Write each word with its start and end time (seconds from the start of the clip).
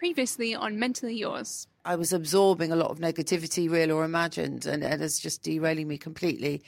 Previously 0.00 0.54
on 0.54 0.78
Mentally 0.78 1.14
Yours. 1.14 1.66
I 1.84 1.94
was 1.94 2.14
absorbing 2.14 2.72
a 2.72 2.74
lot 2.74 2.90
of 2.90 3.00
negativity, 3.00 3.70
real 3.70 3.92
or 3.92 4.02
imagined, 4.02 4.64
and 4.64 4.82
it 4.82 4.98
is 5.02 5.18
just 5.18 5.42
derailing 5.42 5.88
me 5.88 5.98
completely. 5.98 6.62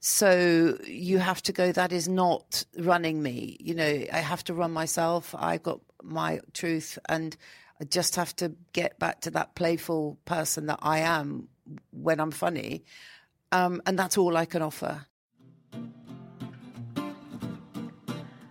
So 0.00 0.76
you 0.84 1.16
have 1.16 1.40
to 1.44 1.54
go, 1.54 1.72
that 1.72 1.90
is 1.90 2.06
not 2.06 2.66
running 2.76 3.22
me. 3.22 3.56
You 3.60 3.76
know, 3.76 4.04
I 4.12 4.18
have 4.18 4.44
to 4.44 4.52
run 4.52 4.72
myself. 4.72 5.34
I've 5.38 5.62
got 5.62 5.80
my 6.02 6.40
truth, 6.52 6.98
and 7.08 7.34
I 7.80 7.84
just 7.84 8.14
have 8.16 8.36
to 8.36 8.52
get 8.74 8.98
back 8.98 9.22
to 9.22 9.30
that 9.30 9.54
playful 9.54 10.18
person 10.26 10.66
that 10.66 10.80
I 10.82 10.98
am 10.98 11.48
when 11.92 12.20
I'm 12.20 12.30
funny. 12.30 12.84
Um, 13.52 13.80
and 13.86 13.98
that's 13.98 14.18
all 14.18 14.36
I 14.36 14.44
can 14.44 14.60
offer. 14.60 15.06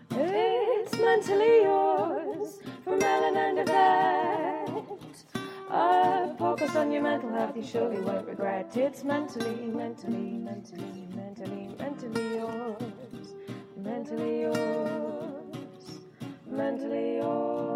It's 0.10 0.98
mentally 0.98 1.62
yours 1.62 2.15
from 2.86 3.02
Ellen 3.02 3.36
and 3.36 3.60
Yvette. 3.60 4.70
A 5.72 6.36
focus 6.38 6.76
on 6.76 6.92
your 6.92 7.02
mental 7.02 7.32
health, 7.32 7.58
you 7.58 7.64
surely 7.64 8.00
won't 8.00 8.28
regret. 8.28 8.78
It's 8.78 9.04
mentally, 9.04 9.66
mentally, 9.66 10.38
mentally, 10.38 11.08
mentally, 11.16 11.76
mentally 11.80 12.36
yours. 12.36 13.34
Mentally 13.76 14.42
yours. 14.42 16.00
Mentally 16.48 17.16
yours. 17.16 17.75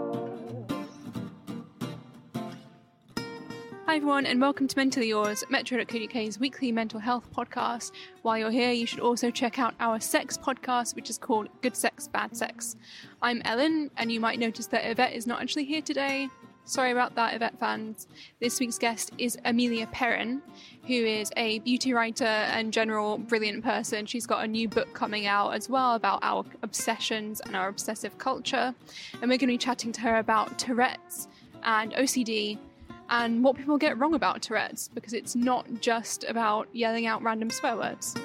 Hi 3.90 3.96
everyone, 3.96 4.28
and 4.28 4.40
welcome 4.40 4.68
to 4.68 4.78
Mentally 4.78 5.08
Yours, 5.08 5.44
Metro.co.uk's 5.50 6.40
weekly 6.40 6.72
mental 6.72 7.00
health 7.00 7.28
podcast. 7.36 7.92
While 8.22 8.38
you're 8.38 8.52
here, 8.52 8.70
you 8.70 8.86
should 8.86 9.00
also 9.00 9.32
check 9.32 9.58
out 9.58 9.74
our 9.80 10.00
sex 10.00 10.38
podcast, 10.38 10.96
which 10.96 11.10
is 11.10 11.18
called 11.18 11.50
Good 11.64 11.76
Sex, 11.76 12.08
Bad 12.08 12.38
Sex. 12.38 12.76
I'm 13.24 13.42
Ellen, 13.46 13.90
and 13.98 14.12
you 14.12 14.20
might 14.20 14.38
notice 14.38 14.68
that 14.68 14.86
Yvette 14.86 15.14
is 15.14 15.26
not 15.26 15.42
actually 15.42 15.64
here 15.64 15.82
today. 15.82 16.30
Sorry 16.66 16.92
about 16.92 17.16
that, 17.16 17.34
Yvette 17.34 17.58
fans. 17.58 18.06
This 18.40 18.60
week's 18.60 18.78
guest 18.78 19.10
is 19.18 19.40
Amelia 19.44 19.88
Perrin, 19.88 20.44
who 20.86 20.94
is 20.94 21.32
a 21.36 21.58
beauty 21.58 21.92
writer 21.92 22.26
and 22.26 22.72
general 22.72 23.18
brilliant 23.18 23.64
person. 23.64 24.06
She's 24.06 24.28
got 24.28 24.46
a 24.46 24.48
new 24.48 24.70
book 24.70 24.94
coming 24.94 25.26
out 25.26 25.56
as 25.56 25.68
well 25.68 25.96
about 25.96 26.20
our 26.22 26.46
obsessions 26.62 27.42
and 27.42 27.56
our 27.56 27.70
obsessive 27.70 28.20
culture. 28.20 28.76
And 29.14 29.22
we're 29.24 29.40
going 29.40 29.40
to 29.40 29.48
be 29.48 29.58
chatting 29.58 29.92
to 29.94 30.02
her 30.02 30.18
about 30.18 30.60
Tourette's 30.60 31.28
and 31.64 31.92
OCD 31.94 32.60
and 33.10 33.44
what 33.44 33.56
people 33.56 33.78
get 33.78 33.98
wrong 33.98 34.14
about 34.14 34.42
Tourette's 34.42 34.88
because 34.88 35.14
it's 35.14 35.36
not 35.36 35.66
just 35.82 36.24
about 36.26 36.68
yelling 36.74 37.06
out 37.08 37.22
random 37.24 37.50
swear 37.50 37.76
words. 37.76 38.16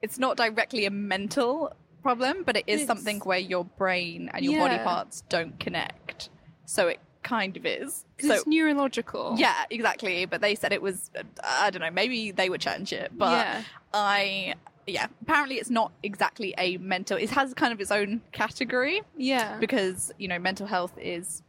it's 0.00 0.18
not 0.18 0.36
directly 0.36 0.86
a 0.86 0.90
mental 0.90 1.72
problem, 2.02 2.42
but 2.44 2.56
it 2.56 2.64
is 2.66 2.82
It's- 2.82 2.86
something 2.86 3.20
where 3.20 3.38
your 3.38 3.64
brain 3.64 4.30
and 4.32 4.44
your 4.44 4.66
body 4.66 4.82
parts 4.82 5.22
don't 5.28 5.58
connect. 5.60 6.30
So 6.64 6.88
it 6.88 7.00
kind 7.34 7.56
of 7.56 7.64
is. 7.66 8.04
So 8.20 8.34
it's 8.34 8.46
neurological. 8.46 9.34
yeah, 9.38 9.54
exactly. 9.70 10.24
But 10.26 10.40
they 10.40 10.54
said 10.54 10.72
it 10.72 10.82
was. 10.82 11.10
uh, 11.16 11.22
I 11.66 11.70
don't 11.70 11.82
know. 11.82 11.90
Maybe 12.02 12.30
they 12.32 12.48
were 12.50 12.58
chatting 12.58 12.84
shit, 12.86 13.10
but 13.16 13.30
Yeah. 13.32 13.62
I. 13.94 14.54
Yeah, 14.86 15.06
apparently 15.22 15.56
it's 15.56 15.70
not 15.70 15.92
exactly 16.02 16.52
a 16.58 16.76
mental. 16.78 17.16
It 17.16 17.30
has 17.30 17.54
kind 17.54 17.72
of 17.72 17.80
its 17.80 17.92
own 17.92 18.22
category 18.32 19.02
Yeah. 19.16 19.56
because 19.58 20.10
you 20.18 20.26
know 20.26 20.38
mental 20.38 20.66
health 20.66 20.94
is 20.98 21.42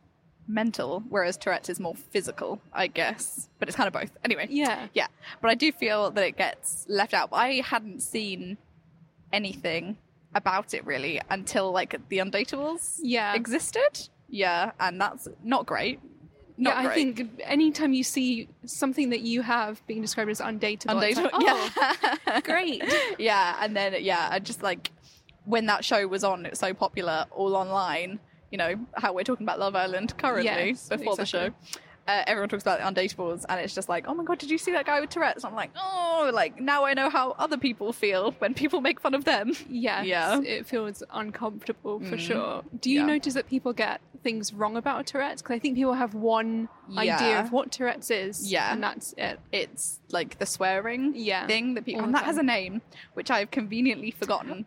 mental, 0.48 1.02
whereas 1.10 1.38
Tourette's 1.38 1.70
is 1.70 1.80
more 1.80 1.96
physical, 1.96 2.62
I 2.74 2.86
guess. 2.88 3.50
But 3.58 3.68
it's 3.70 3.76
kind 3.78 3.88
of 3.88 3.94
both. 3.94 4.12
Anyway, 4.26 4.48
Yeah. 4.50 4.88
yeah. 4.94 5.08
But 5.42 5.50
I 5.50 5.56
do 5.56 5.72
feel 5.72 6.12
that 6.12 6.24
it 6.24 6.36
gets 6.38 6.86
left 6.90 7.14
out. 7.14 7.30
I 7.32 7.62
hadn't 7.66 8.02
seen 8.02 8.58
anything 9.34 9.98
about 10.36 10.74
it 10.74 10.86
really 10.86 11.20
until 11.30 11.72
like 11.72 11.96
the 12.10 12.18
Undateables 12.20 13.00
Yeah. 13.02 13.34
existed. 13.34 14.10
Yeah, 14.32 14.72
and 14.80 15.00
that's 15.00 15.28
not 15.44 15.66
great. 15.66 16.00
Not 16.58 16.76
yeah, 16.76 16.80
I 16.80 16.84
great. 16.86 17.18
think 17.18 17.42
anytime 17.44 17.94
you 17.94 18.04
see 18.04 18.48
something 18.66 19.10
that 19.10 19.22
you 19.22 19.42
have 19.42 19.86
being 19.88 20.02
described 20.02 20.32
as 20.32 20.40
undateable, 20.40 21.08
it's 21.08 21.18
like, 21.18 21.32
oh, 21.34 22.10
yeah. 22.28 22.40
great. 22.44 22.84
yeah, 23.20 23.58
and 23.62 23.76
then 23.76 23.96
yeah, 24.00 24.30
I 24.32 24.40
just 24.40 24.64
like 24.64 24.92
when 25.46 25.66
that 25.66 25.84
show 25.84 26.08
was 26.08 26.24
on, 26.24 26.46
it's 26.46 26.60
so 26.60 26.74
popular 26.74 27.26
all 27.32 27.56
online. 27.56 28.20
You 28.52 28.58
know 28.58 28.76
how 28.96 29.14
we're 29.14 29.24
talking 29.24 29.46
about 29.46 29.60
Love 29.60 29.76
Island 29.76 30.18
currently 30.18 30.44
Yes, 30.46 30.90
before 30.90 31.16
the 31.16 31.26
show. 31.26 31.50
Uh, 32.08 32.24
everyone 32.26 32.50
talks 32.50 32.64
about 32.64 32.80
it 32.80 32.96
the 32.96 33.02
undateables, 33.02 33.46
and 33.48 33.60
it's 33.60 33.76
just 33.76 33.88
like, 33.88 34.06
oh 34.08 34.14
my 34.16 34.24
god, 34.24 34.40
did 34.40 34.50
you 34.50 34.58
see 34.58 34.72
that 34.72 34.86
guy 34.88 35.00
with 35.00 35.12
Tourette's? 35.12 35.46
I'm 35.46 35.54
like, 35.54 35.70
oh, 35.80 36.32
like 36.34 36.60
now 36.60 36.84
I 36.84 36.96
know 36.96 37.10
how 37.12 37.36
other 37.38 37.58
people 37.58 37.94
feel 37.94 38.32
when 38.40 38.54
people 38.56 38.82
make 38.82 39.00
fun 39.00 39.14
of 39.14 39.24
them. 39.24 39.54
Yes, 39.70 40.08
Yeah. 40.08 40.42
it 40.42 40.66
feels 40.66 41.04
uncomfortable 41.12 42.00
for 42.00 42.18
Mm. 42.18 42.20
sure. 42.20 42.64
Do 42.80 42.90
you 42.90 43.02
Yeah. 43.02 43.06
notice 43.06 43.36
that 43.36 43.48
people 43.48 43.72
get 43.72 44.02
things 44.24 44.52
wrong 44.52 44.78
about 44.78 45.06
Tourette's? 45.06 45.44
Because 45.44 45.56
I 45.56 45.60
think 45.60 45.76
people 45.76 45.94
have 45.94 46.16
one 46.16 46.70
idea 46.98 47.40
of 47.40 47.52
what 47.52 47.72
Tourette's 47.72 48.10
is, 48.10 48.52
Yeah. 48.52 48.74
and 48.74 48.82
that's 48.84 49.14
it. 49.16 49.40
It's 49.52 50.00
like 50.10 50.40
the 50.40 50.48
swearing 50.48 51.14
Yeah, 51.16 51.46
thing 51.46 51.76
that 51.76 51.86
people, 51.86 52.02
all 52.02 52.06
and 52.08 52.16
that 52.16 52.24
has 52.26 52.38
a 52.38 52.44
name, 52.44 52.82
which 53.14 53.30
I've 53.30 53.52
conveniently 53.52 54.10
forgotten. 54.12 54.66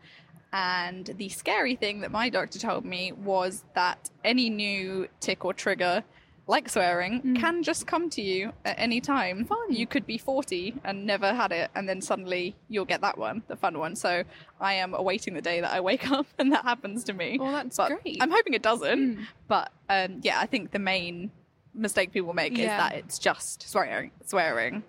And 0.52 1.06
the 1.06 1.28
scary 1.30 1.74
thing 1.74 2.00
that 2.02 2.12
my 2.12 2.28
doctor 2.28 2.60
told 2.60 2.84
me 2.84 3.10
was 3.10 3.64
that 3.74 4.10
any 4.24 4.50
new 4.50 5.08
tic 5.18 5.44
or 5.44 5.52
trigger, 5.52 6.04
like 6.46 6.68
swearing, 6.68 7.36
can 7.40 7.62
just 7.62 7.86
come 7.86 8.10
to 8.10 8.20
you 8.22 8.52
at 8.66 8.78
any 8.78 9.00
time. 9.00 9.44
Mm. 9.44 9.48
Fun. 9.48 9.72
You 9.72 9.86
could 9.86 10.06
be 10.06 10.18
40 10.18 10.74
and 10.84 11.06
never 11.06 11.32
had 11.32 11.52
it, 11.52 11.70
and 11.74 11.88
then 11.88 12.00
suddenly 12.02 12.54
you'll 12.68 12.84
get 12.84 13.00
that 13.00 13.16
one, 13.16 13.42
the 13.48 13.56
fun 13.56 13.78
one. 13.78 13.96
So 13.96 14.24
I 14.60 14.74
am 14.74 14.92
awaiting 14.94 15.32
the 15.34 15.40
day 15.40 15.60
that 15.62 15.72
I 15.72 15.80
wake 15.80 16.10
up 16.18 16.26
and 16.38 16.52
that 16.52 16.64
happens 16.64 17.04
to 17.04 17.12
me. 17.14 17.38
Well, 17.40 17.52
that's 17.52 17.76
But 17.78 18.02
great. 18.02 18.18
I'm 18.20 18.30
hoping 18.30 18.52
it 18.54 18.62
doesn't. 18.62 19.16
Mm. 19.18 19.24
But 19.48 19.72
um, 19.88 20.20
yeah, 20.22 20.38
I 20.38 20.46
think 20.46 20.70
the 20.72 20.78
main 20.78 21.30
mistake 21.74 22.12
people 22.12 22.34
make 22.34 22.56
Yeah. 22.56 22.64
is 22.64 22.68
that 22.68 22.94
it's 22.94 23.18
just 23.18 23.68
swearing, 23.68 24.10
swearing, 24.26 24.82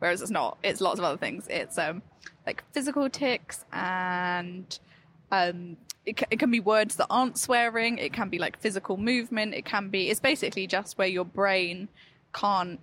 whereas 0.00 0.22
it's 0.22 0.30
not. 0.30 0.58
It's 0.64 0.80
lots 0.80 0.98
of 0.98 1.04
other 1.04 1.16
things. 1.18 1.46
It's 1.48 1.78
um 1.78 2.02
like 2.46 2.64
physical 2.72 3.08
tics 3.08 3.64
and 3.72 4.78
um 5.30 5.76
it, 6.06 6.22
it 6.30 6.38
can 6.38 6.50
be 6.50 6.60
words 6.60 6.96
that 6.96 7.08
aren't 7.10 7.36
swearing. 7.36 7.98
It 7.98 8.12
can 8.12 8.28
be 8.28 8.38
like 8.38 8.58
physical 8.60 8.96
movement. 8.96 9.54
It 9.54 9.64
can 9.64 9.88
be. 9.88 10.08
It's 10.08 10.20
basically 10.20 10.66
just 10.66 10.96
where 10.96 11.08
your 11.08 11.24
brain 11.24 11.88
can't 12.32 12.78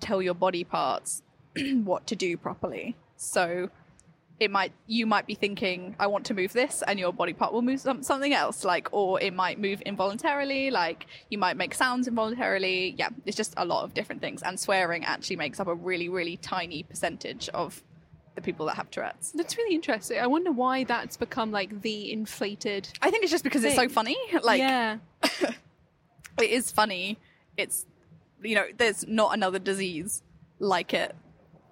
tell 0.00 0.20
your 0.20 0.34
body 0.34 0.64
parts 0.64 1.22
what 1.84 2.06
to 2.08 2.16
do 2.16 2.36
properly. 2.36 2.96
So 3.16 3.70
it 4.40 4.50
might 4.50 4.72
you 4.88 5.06
might 5.06 5.26
be 5.26 5.34
thinking 5.34 5.94
I 6.00 6.08
want 6.08 6.26
to 6.26 6.34
move 6.34 6.52
this 6.52 6.82
and 6.86 6.98
your 6.98 7.12
body 7.12 7.32
part 7.32 7.52
will 7.52 7.62
move 7.62 7.80
some, 7.80 8.02
something 8.02 8.34
else 8.34 8.64
like 8.64 8.88
or 8.90 9.20
it 9.20 9.32
might 9.32 9.60
move 9.60 9.80
involuntarily 9.82 10.72
like 10.72 11.06
you 11.30 11.38
might 11.38 11.56
make 11.56 11.72
sounds 11.72 12.08
involuntarily 12.08 12.96
yeah 12.98 13.10
it's 13.26 13.36
just 13.36 13.54
a 13.56 13.64
lot 13.64 13.84
of 13.84 13.94
different 13.94 14.20
things 14.20 14.42
and 14.42 14.58
swearing 14.58 15.04
actually 15.04 15.36
makes 15.36 15.60
up 15.60 15.68
a 15.68 15.74
really 15.74 16.08
really 16.08 16.36
tiny 16.38 16.82
percentage 16.82 17.48
of 17.50 17.80
the 18.34 18.42
people 18.42 18.66
that 18.66 18.76
have 18.76 18.90
Tourette's. 18.90 19.32
That's 19.32 19.56
really 19.56 19.74
interesting. 19.74 20.18
I 20.18 20.26
wonder 20.26 20.50
why 20.52 20.84
that's 20.84 21.16
become 21.16 21.50
like 21.52 21.82
the 21.82 22.12
inflated. 22.12 22.88
I 23.00 23.10
think 23.10 23.22
it's 23.22 23.30
just 23.30 23.44
because 23.44 23.64
it's 23.64 23.76
so 23.76 23.88
funny 23.88 24.16
like 24.42 24.58
yeah, 24.58 24.98
it 26.38 26.50
is 26.50 26.70
funny. 26.70 27.18
It's 27.56 27.86
you 28.42 28.54
know, 28.56 28.64
there's 28.76 29.06
not 29.06 29.34
another 29.34 29.58
disease 29.58 30.22
like 30.58 30.92
it 30.94 31.14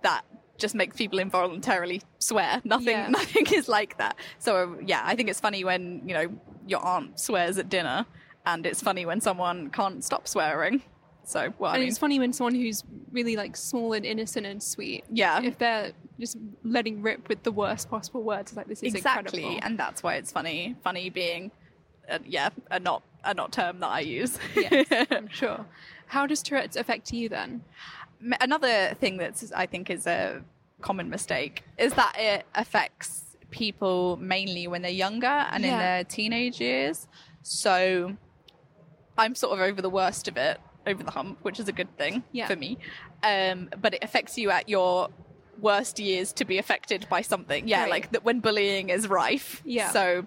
that 0.03 0.23
just 0.59 0.75
makes 0.75 0.97
people 0.97 1.19
involuntarily 1.19 2.03
swear. 2.19 2.61
Nothing, 2.64 2.88
Yeah. 2.88 3.09
nothing 3.11 3.47
is 3.53 3.69
like 3.69 3.99
that. 3.99 4.17
So 4.38 4.79
yeah, 4.85 5.03
I 5.05 5.17
think 5.17 5.29
it's 5.29 5.41
funny 5.41 5.64
when 5.64 6.03
you 6.06 6.14
know 6.14 6.29
your 6.67 6.85
aunt 6.85 7.19
swears 7.19 7.59
at 7.59 7.69
dinner, 7.69 8.06
and 8.47 8.64
it's 8.67 8.81
funny 8.81 9.05
when 9.05 9.20
someone 9.20 9.70
can't 9.70 10.05
stop 10.05 10.29
swearing. 10.29 10.82
So 11.25 11.53
well, 11.59 11.70
I 11.70 11.75
and 11.75 11.82
mean, 11.82 11.88
it's 11.88 11.99
funny 11.99 12.19
when 12.19 12.32
someone 12.32 12.55
who's 12.55 12.82
really 13.12 13.37
like 13.37 13.56
small 13.56 13.93
and 13.93 14.05
innocent 14.05 14.47
and 14.47 14.62
sweet. 14.62 15.05
Yeah. 15.11 15.41
if 15.43 15.59
they're 15.59 15.93
just 16.22 16.38
letting 16.64 17.02
rip 17.02 17.28
with 17.28 17.42
the 17.42 17.52
worst 17.52 17.90
possible 17.90 18.22
words, 18.22 18.56
like 18.56 18.69
this 18.69 18.82
is 18.82 18.94
exactly, 18.94 19.40
incredible. 19.42 19.66
and 19.66 19.78
that's 19.78 20.02
why 20.02 20.14
it's 20.14 20.30
funny. 20.32 20.76
Funny 20.82 21.10
being, 21.10 21.50
uh, 22.08 22.19
yeah, 22.24 22.48
a 22.70 22.78
not 22.80 23.02
a 23.24 23.34
not 23.34 23.52
term 23.52 23.80
that 23.80 23.88
I 23.90 24.00
use. 24.00 24.38
yes, 24.56 24.86
I'm 25.10 25.28
sure. 25.28 25.66
How 26.06 26.26
does 26.26 26.42
Tourette's 26.42 26.76
affect 26.76 27.12
you 27.12 27.28
then? 27.28 27.62
Another 28.40 28.94
thing 29.00 29.16
that 29.19 29.42
I 29.54 29.66
think 29.66 29.90
is 29.90 30.06
a 30.06 30.42
common 30.80 31.10
mistake 31.10 31.64
is 31.78 31.92
that 31.94 32.14
it 32.19 32.46
affects 32.54 33.36
people 33.50 34.16
mainly 34.16 34.66
when 34.68 34.82
they're 34.82 34.90
younger 34.90 35.26
and 35.26 35.64
in 35.64 35.76
their 35.76 36.04
teenage 36.04 36.60
years. 36.60 37.06
So 37.42 38.16
I'm 39.18 39.34
sort 39.34 39.52
of 39.54 39.60
over 39.60 39.82
the 39.82 39.90
worst 39.90 40.28
of 40.28 40.36
it, 40.36 40.60
over 40.86 41.02
the 41.02 41.10
hump, 41.10 41.38
which 41.42 41.58
is 41.60 41.68
a 41.68 41.72
good 41.72 41.94
thing 41.98 42.22
Yeah. 42.32 42.46
for 42.46 42.56
me. 42.56 42.78
Um, 43.25 43.68
but 43.80 43.94
it 43.94 44.02
affects 44.02 44.36
you 44.38 44.50
at 44.50 44.68
your 44.68 45.08
worst 45.62 45.99
years 45.99 46.32
to 46.35 46.44
be 46.44 46.59
affected 46.59 47.06
by 47.09 47.23
something. 47.23 47.67
Yeah, 47.67 47.82
Right. 47.82 47.91
like 47.91 48.12
that 48.12 48.23
when 48.25 48.41
bullying 48.41 48.91
is 48.91 49.09
rife. 49.09 49.62
Yeah. 49.64 49.88
So 49.91 50.26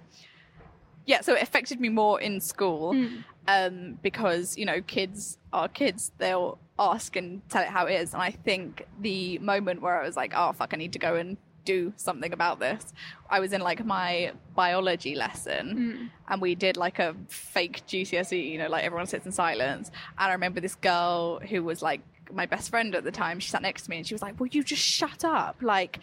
yeah, 1.05 1.21
so 1.21 1.33
it 1.35 1.43
affected 1.43 1.79
me 1.79 1.89
more 1.89 2.19
in 2.19 2.39
school 2.41 2.93
Hmm. 2.93 3.17
um, 3.47 3.99
because 4.01 4.57
you 4.57 4.65
know 4.65 4.81
kids 4.81 5.37
are 5.53 5.67
kids. 5.67 6.11
They'll 6.17 6.57
ask 6.79 7.15
and 7.15 7.47
tell 7.49 7.61
it 7.61 7.69
how 7.69 7.85
it 7.85 7.93
is, 8.01 8.13
and 8.13 8.21
I 8.23 8.31
think 8.31 8.85
the 8.99 9.37
moment 9.39 9.81
where 9.83 10.01
I 10.01 10.03
was 10.05 10.15
like, 10.17 10.33
"Oh 10.35 10.51
fuck, 10.53 10.73
I 10.73 10.77
need 10.77 10.93
to 10.93 10.99
go 10.99 11.15
and 11.15 11.37
do 11.63 11.93
something 11.95 12.33
about 12.33 12.59
this," 12.59 12.91
I 13.29 13.39
was 13.39 13.53
in 13.53 13.61
like 13.61 13.85
my 13.85 14.31
biology 14.55 15.13
lesson, 15.15 16.09
and 16.27 16.41
we 16.41 16.55
did 16.55 16.75
like 16.75 16.97
a 16.99 17.15
fake 17.29 17.83
GCSE. 17.87 18.51
You 18.51 18.57
know, 18.57 18.67
like 18.69 18.83
everyone 18.83 19.05
sits 19.07 19.25
in 19.27 19.31
silence, 19.31 19.91
and 20.17 20.29
I 20.29 20.33
remember 20.33 20.59
this 20.59 20.75
girl 20.75 21.39
who 21.39 21.63
was 21.63 21.81
like 21.83 22.01
my 22.33 22.45
best 22.45 22.69
friend 22.69 22.95
at 22.95 23.03
the 23.03 23.11
time. 23.11 23.39
She 23.39 23.49
sat 23.49 23.61
next 23.61 23.83
to 23.83 23.89
me, 23.89 23.97
and 23.97 24.07
she 24.07 24.13
was 24.13 24.21
like, 24.21 24.39
"Will 24.39 24.47
you 24.47 24.63
just 24.63 24.81
shut 24.81 25.23
up?" 25.23 25.57
Like 25.61 25.99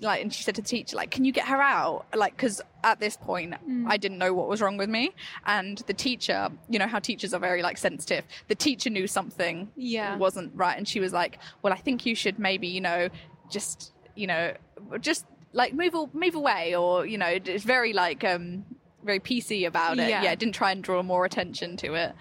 like 0.00 0.20
and 0.20 0.30
she 0.32 0.42
said 0.42 0.54
to 0.54 0.60
the 0.60 0.68
teacher 0.68 0.94
like 0.94 1.10
can 1.10 1.24
you 1.24 1.32
get 1.32 1.48
her 1.48 1.56
out 1.58 2.04
like 2.14 2.36
because 2.36 2.60
at 2.84 3.00
this 3.00 3.16
point 3.16 3.54
i 3.86 3.96
didn't 3.96 4.18
know 4.18 4.34
what 4.34 4.46
was 4.46 4.60
wrong 4.60 4.76
with 4.76 4.90
me 4.90 5.10
and 5.46 5.78
the 5.86 5.94
teacher 5.94 6.50
you 6.68 6.78
know 6.78 6.86
how 6.86 6.98
teachers 6.98 7.32
are 7.32 7.40
very 7.40 7.62
like 7.62 7.78
sensitive 7.78 8.22
the 8.48 8.54
teacher 8.54 8.90
knew 8.90 9.06
something 9.06 9.70
Yeah. 9.74 10.14
wasn't 10.18 10.52
right 10.54 10.76
and 10.76 10.86
she 10.86 11.00
was 11.00 11.14
like 11.14 11.38
well 11.62 11.72
i 11.72 11.76
think 11.76 12.04
you 12.04 12.14
should 12.14 12.38
maybe 12.38 12.66
you 12.66 12.82
know 12.82 13.08
just 13.50 13.92
you 14.14 14.26
know 14.26 14.52
just 15.00 15.24
like 15.54 15.72
move 15.72 15.94
move 16.12 16.34
away 16.34 16.76
or 16.76 17.06
you 17.06 17.16
know 17.16 17.28
it's 17.28 17.64
very 17.64 17.94
like 17.94 18.22
um 18.22 18.66
very 19.02 19.18
pc 19.18 19.66
about 19.66 19.98
it 19.98 20.10
Yeah. 20.10 20.24
yeah 20.24 20.34
didn't 20.34 20.54
try 20.54 20.72
and 20.72 20.84
draw 20.84 21.02
more 21.02 21.24
attention 21.24 21.78
to 21.78 21.94
it 21.94 22.12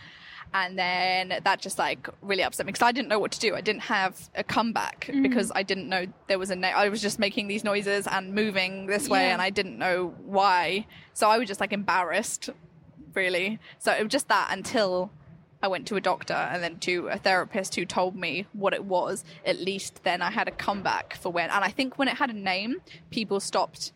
and 0.54 0.78
then 0.78 1.40
that 1.44 1.60
just 1.60 1.78
like 1.78 2.08
really 2.22 2.44
upset 2.44 2.66
me 2.66 2.72
because 2.72 2.86
I 2.86 2.92
didn't 2.92 3.10
know 3.10 3.20
what 3.20 3.32
to 3.34 3.40
do. 3.40 3.56
I 3.56 3.62
didn't 3.62 3.84
have 3.84 4.30
a 4.36 4.44
comeback 4.44 5.06
mm-hmm. 5.08 5.22
because 5.22 5.52
I 5.54 5.64
didn't 5.64 5.90
know 5.90 6.06
there 6.28 6.40
was 6.40 6.50
a. 6.50 6.56
Na- 6.56 6.70
I 6.70 6.90
was 6.90 7.02
just 7.02 7.20
making 7.20 7.48
these 7.48 7.64
noises 7.64 8.08
and 8.08 8.34
moving 8.34 8.86
this 8.86 9.10
way, 9.10 9.28
Yeah. 9.28 9.34
and 9.34 9.42
I 9.42 9.50
didn't 9.50 9.78
know 9.78 10.16
why. 10.26 10.88
So 11.14 11.30
I 11.30 11.38
was 11.38 11.48
just 11.48 11.60
like 11.60 11.74
embarrassed, 11.74 12.50
really. 13.14 13.60
So 13.80 13.92
it 13.92 14.04
was 14.04 14.12
just 14.12 14.28
that 14.30 14.50
until 14.52 15.12
I 15.62 15.68
went 15.68 15.88
to 15.88 15.96
a 15.96 16.02
doctor 16.02 16.34
and 16.34 16.62
then 16.62 16.78
to 16.80 17.08
a 17.08 17.18
therapist 17.18 17.76
who 17.76 17.86
told 17.86 18.16
me 18.16 18.46
what 18.54 18.74
it 18.74 18.86
was. 18.86 19.24
At 19.46 19.60
least 19.60 20.04
then 20.04 20.22
I 20.22 20.30
had 20.32 20.48
a 20.48 20.52
comeback 20.52 21.16
for 21.16 21.32
when. 21.32 21.50
And 21.50 21.64
I 21.64 21.70
think 21.70 21.98
when 21.98 22.08
it 22.08 22.18
had 22.18 22.30
a 22.30 22.34
name, 22.34 22.82
people 23.10 23.40
stopped 23.40 23.92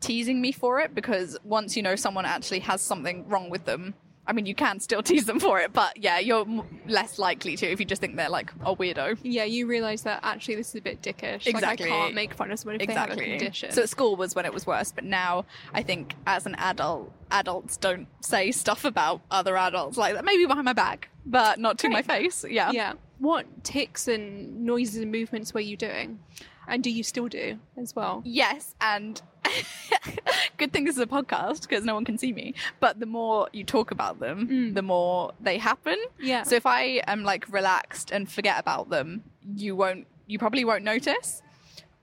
teasing 0.00 0.40
me 0.42 0.52
for 0.52 0.80
it 0.80 0.94
because 0.94 1.38
once 1.42 1.76
you 1.76 1.82
know 1.82 1.96
someone 1.96 2.26
actually 2.26 2.58
has 2.60 2.82
something 2.82 3.26
wrong 3.26 3.48
with 3.48 3.64
them. 3.64 3.94
I 4.26 4.32
mean, 4.32 4.46
you 4.46 4.54
can 4.54 4.80
still 4.80 5.02
tease 5.10 5.26
them 5.26 5.40
for 5.40 5.60
it, 5.60 5.72
but 5.72 5.96
yeah, 5.96 6.18
you're 6.18 6.46
less 6.86 7.18
likely 7.18 7.56
to 7.56 7.66
if 7.66 7.80
you 7.80 7.86
just 7.86 8.00
think 8.00 8.16
they're 8.16 8.28
like 8.28 8.52
a 8.64 8.74
weirdo. 8.74 9.18
Yeah, 9.22 9.44
you 9.44 9.66
realise 9.66 10.02
that 10.02 10.20
actually 10.22 10.56
this 10.56 10.70
is 10.70 10.76
a 10.76 10.80
bit 10.80 11.02
dickish. 11.02 11.46
Exactly. 11.46 11.52
Like 11.52 11.80
I 11.80 11.86
can't 11.86 12.14
make 12.14 12.34
fun 12.34 12.50
of 12.50 12.58
someone 12.58 12.80
if 12.80 12.86
they 12.86 12.94
have 12.94 13.10
a 13.10 13.16
condition. 13.16 13.72
So 13.72 13.82
at 13.82 13.88
school 13.88 14.16
was 14.16 14.34
when 14.34 14.46
it 14.46 14.54
was 14.54 14.66
worse, 14.66 14.92
but 14.92 15.04
now 15.04 15.44
I 15.72 15.82
think 15.82 16.14
as 16.26 16.46
an 16.46 16.54
adult, 16.56 17.12
adults 17.30 17.76
don't 17.76 18.06
say 18.20 18.52
stuff 18.52 18.84
about 18.84 19.20
other 19.30 19.56
adults 19.56 19.96
like 19.96 20.14
that. 20.14 20.24
Maybe 20.24 20.46
behind 20.46 20.64
my 20.64 20.72
back, 20.72 21.08
but 21.26 21.58
not 21.58 21.78
to 21.78 21.88
my 21.88 22.02
face. 22.02 22.44
Yeah. 22.48 22.70
yeah. 22.70 22.94
What 23.18 23.64
tics 23.64 24.08
and 24.08 24.64
noises 24.64 24.96
and 24.96 25.12
movements 25.12 25.54
were 25.54 25.60
you 25.60 25.76
doing? 25.76 26.20
And 26.66 26.82
do 26.82 26.90
you 26.90 27.02
still 27.02 27.28
do 27.28 27.58
as 27.76 27.94
well? 27.94 28.22
Yes, 28.24 28.74
and 28.80 29.20
good 30.56 30.72
thing 30.72 30.84
this 30.84 30.96
is 30.96 31.02
a 31.02 31.06
podcast 31.06 31.62
because 31.62 31.84
no 31.84 31.94
one 31.94 32.04
can 32.04 32.18
see 32.18 32.32
me. 32.32 32.54
But 32.80 33.00
the 33.00 33.06
more 33.06 33.48
you 33.52 33.64
talk 33.64 33.90
about 33.90 34.20
them, 34.20 34.74
the 34.74 34.82
more 34.82 35.32
they 35.40 35.58
happen. 35.58 35.96
Yeah. 36.20 36.42
So 36.42 36.56
if 36.56 36.66
I 36.66 37.02
am 37.06 37.24
like 37.24 37.50
relaxed 37.52 38.10
and 38.10 38.30
forget 38.30 38.58
about 38.58 38.90
them, 38.90 39.24
you 39.56 39.76
won't. 39.76 40.06
You 40.26 40.38
probably 40.38 40.64
won't 40.64 40.84
notice. 40.84 41.42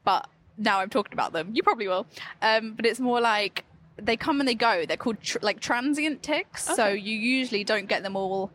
But 0.03 0.27
now 0.57 0.79
I'm 0.79 0.89
talking 0.89 1.13
about 1.13 1.33
them, 1.33 1.51
you 1.53 1.63
probably 1.63 1.87
will. 1.87 2.05
Um, 2.41 2.73
but 2.73 2.85
it's 2.85 2.99
more 2.99 3.19
like 3.19 3.65
they 3.97 4.17
come 4.17 4.39
and 4.39 4.47
they 4.47 4.55
go. 4.55 4.85
They're 4.85 4.97
called 4.97 5.21
tr- 5.21 5.39
like 5.41 5.59
transient 5.59 6.23
tics. 6.23 6.63
So 6.63 6.87
you 6.87 7.17
usually 7.17 7.63
don't 7.63 7.87
get 7.87 8.03
them 8.03 8.15
all 8.15 8.51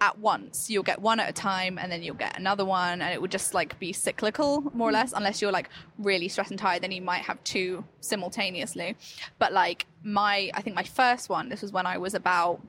at 0.00 0.18
once. 0.18 0.70
You'll 0.70 0.82
get 0.82 1.00
one 1.00 1.20
at 1.20 1.28
a 1.28 1.32
time 1.32 1.78
and 1.78 1.92
then 1.92 2.02
you'll 2.02 2.14
get 2.14 2.38
another 2.38 2.64
one 2.64 3.02
and 3.02 3.12
it 3.12 3.20
would 3.20 3.30
just 3.30 3.52
like 3.52 3.78
be 3.78 3.92
cyclical 3.92 4.62
more 4.74 4.88
or 4.88 4.92
less 4.92 5.12
unless 5.12 5.42
you're 5.42 5.52
like 5.52 5.68
really 5.98 6.28
stressed 6.28 6.50
and 6.50 6.58
tired 6.58 6.82
then 6.82 6.90
you 6.90 7.02
might 7.02 7.22
have 7.22 7.42
two 7.44 7.84
simultaneously. 8.00 8.96
But 9.38 9.52
like 9.52 9.86
my 10.02 10.50
I 10.54 10.62
think 10.62 10.74
my 10.74 10.84
first 10.84 11.28
one 11.28 11.50
this 11.50 11.60
was 11.62 11.72
when 11.72 11.86
I 11.86 11.98
was 11.98 12.14
about 12.14 12.60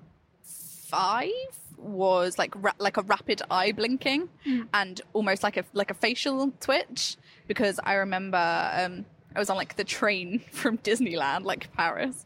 5 0.43 1.29
was 1.77 2.37
like 2.37 2.53
ra- 2.55 2.73
like 2.77 2.97
a 2.97 3.01
rapid 3.03 3.41
eye 3.49 3.71
blinking 3.71 4.29
and 4.73 5.01
almost 5.13 5.41
like 5.41 5.57
a 5.57 5.63
like 5.73 5.89
a 5.89 5.95
facial 5.95 6.51
twitch 6.59 7.15
because 7.47 7.79
I 7.83 7.93
remember 7.93 8.71
um 8.73 9.05
I 9.35 9.39
was 9.39 9.49
on 9.49 9.55
like 9.55 9.77
the 9.77 9.85
train 9.85 10.39
from 10.51 10.77
Disneyland 10.79 11.45
like 11.45 11.71
Paris 11.73 12.25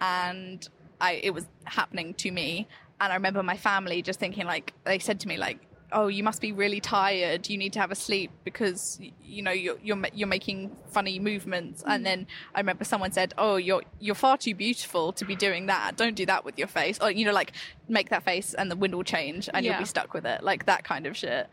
and 0.00 0.66
I 1.00 1.12
it 1.22 1.34
was 1.34 1.46
happening 1.64 2.14
to 2.14 2.30
me 2.30 2.66
and 3.00 3.12
I 3.12 3.16
remember 3.16 3.42
my 3.42 3.56
family 3.56 4.02
just 4.02 4.18
thinking 4.18 4.46
like 4.46 4.72
they 4.84 4.98
said 4.98 5.20
to 5.20 5.28
me 5.28 5.36
like 5.36 5.58
oh 5.92 6.06
you 6.06 6.22
must 6.22 6.40
be 6.42 6.52
really 6.52 6.80
tired. 6.80 7.48
You 7.48 7.56
need 7.56 7.72
to 7.72 7.80
have 7.80 7.90
a 7.90 7.94
sleep 7.94 8.30
because 8.44 9.00
you 9.22 9.40
know 9.42 9.50
you're 9.52 9.78
you're, 9.82 9.98
you're 10.12 10.28
making 10.28 10.76
funny 10.90 11.18
movements. 11.18 11.82
And 11.86 12.04
then 12.04 12.26
I 12.54 12.60
remember 12.60 12.84
someone 12.84 13.10
said 13.12 13.32
oh 13.38 13.56
you're 13.56 13.82
you're 13.98 14.14
far 14.14 14.36
too 14.36 14.54
beautiful 14.54 15.12
to 15.14 15.24
be 15.24 15.34
doing 15.34 15.66
that. 15.66 15.96
Don't 15.96 16.14
do 16.14 16.26
that 16.26 16.44
with 16.44 16.58
your 16.58 16.68
face. 16.68 16.98
Or 17.00 17.10
you 17.10 17.24
know 17.24 17.32
like 17.32 17.52
make 17.88 18.10
that 18.10 18.22
face 18.24 18.52
and 18.54 18.70
the 18.70 18.76
wind 18.76 18.94
will 18.94 19.04
change 19.04 19.48
and 19.52 19.64
Yeah. 19.64 19.72
you'll 19.72 19.80
be 19.80 19.86
stuck 19.86 20.12
with 20.12 20.26
it. 20.26 20.42
Like 20.42 20.66
that 20.66 20.84
kind 20.84 21.06
of 21.06 21.16
shit. 21.16 21.48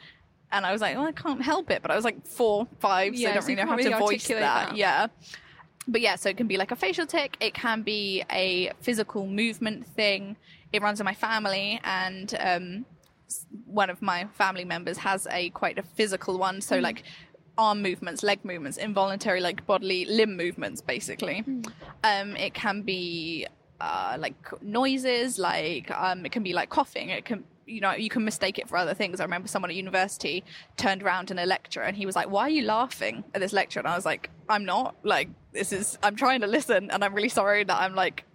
And 0.52 0.66
I 0.66 0.72
was 0.74 0.82
like 0.82 0.96
well 0.98 1.06
I 1.08 1.14
can't 1.14 1.42
help 1.42 1.72
it. 1.72 1.82
But 1.82 1.92
I 1.92 1.96
was 1.96 2.04
like 2.04 2.28
four 2.28 2.68
five 2.80 3.18
so 3.18 3.30
I 3.30 3.34
don't 3.34 3.42
so 3.42 3.48
really 3.48 3.64
know 3.64 3.70
how 3.70 3.78
to 3.78 3.98
voice 3.98 4.28
that. 4.28 4.40
that. 4.40 4.76
yeah. 4.76 5.08
But 5.88 6.02
yeah, 6.02 6.16
so 6.16 6.30
it 6.30 6.36
can 6.38 6.48
be 6.48 6.58
like 6.58 6.72
a 6.72 6.76
facial 6.76 7.06
tic, 7.06 7.38
it 7.40 7.54
can 7.54 7.84
be 7.84 8.24
a 8.32 8.72
physical 8.82 9.28
movement 9.28 9.86
thing. 9.86 10.36
It 10.76 10.82
runs 10.82 11.00
in 11.00 11.06
my 11.06 11.14
family, 11.14 11.80
and 11.84 12.36
um, 12.40 12.86
one 13.66 13.90
of 13.90 14.02
my 14.02 14.26
family 14.34 14.66
members 14.66 14.98
has 14.98 15.26
a 15.32 15.50
quite 15.52 15.80
a 15.80 15.84
physical 15.84 16.38
one. 16.38 16.60
So 16.60 16.80
like 16.80 17.04
arm 17.58 17.82
movements, 17.82 18.24
leg 18.24 18.44
movements, 18.44 18.78
involuntary 18.78 19.40
like 19.40 19.66
bodily 19.66 20.06
limb 20.06 20.36
movements, 20.36 20.82
basically. 20.82 21.44
Um, 22.04 22.36
it 22.36 22.54
can 22.54 22.82
be 22.82 23.48
uh, 23.80 24.18
like 24.20 24.36
noises, 24.62 25.40
like 25.40 25.90
um, 25.92 26.26
it 26.26 26.32
can 26.32 26.44
be 26.44 26.54
like 26.54 26.70
coughing. 26.70 27.10
It 27.10 27.26
can 27.26 27.46
you 27.66 27.82
know 27.82 27.94
you 27.94 28.10
can 28.10 28.24
mistake 28.24 28.60
it 28.60 28.68
for 28.68 28.78
other 28.78 28.94
things. 28.94 29.20
I 29.20 29.24
remember 29.24 29.48
someone 29.48 29.72
at 29.72 29.76
university 29.76 30.44
turned 30.78 31.02
around 31.02 31.32
in 31.32 31.40
a 31.40 31.46
lecture 31.46 31.82
and 31.82 31.96
he 31.96 32.06
was 32.06 32.16
like, 32.16 32.30
"Why 32.30 32.44
are 32.44 32.50
you 32.50 32.64
laughing 32.64 33.24
at 33.34 33.42
this 33.42 33.54
lecture?" 33.54 33.80
And 33.80 33.88
I 33.88 33.96
was 33.96 34.06
like, 34.06 34.30
"I'm 34.50 34.66
not. 34.66 34.96
Like 35.04 35.30
this 35.54 35.72
is 35.72 35.98
I'm 36.04 36.16
trying 36.16 36.42
to 36.42 36.48
listen, 36.48 36.92
and 36.92 37.04
I'm 37.04 37.14
really 37.14 37.30
sorry 37.30 37.64
that 37.64 37.80
I'm 37.82 37.96
like." 37.96 38.26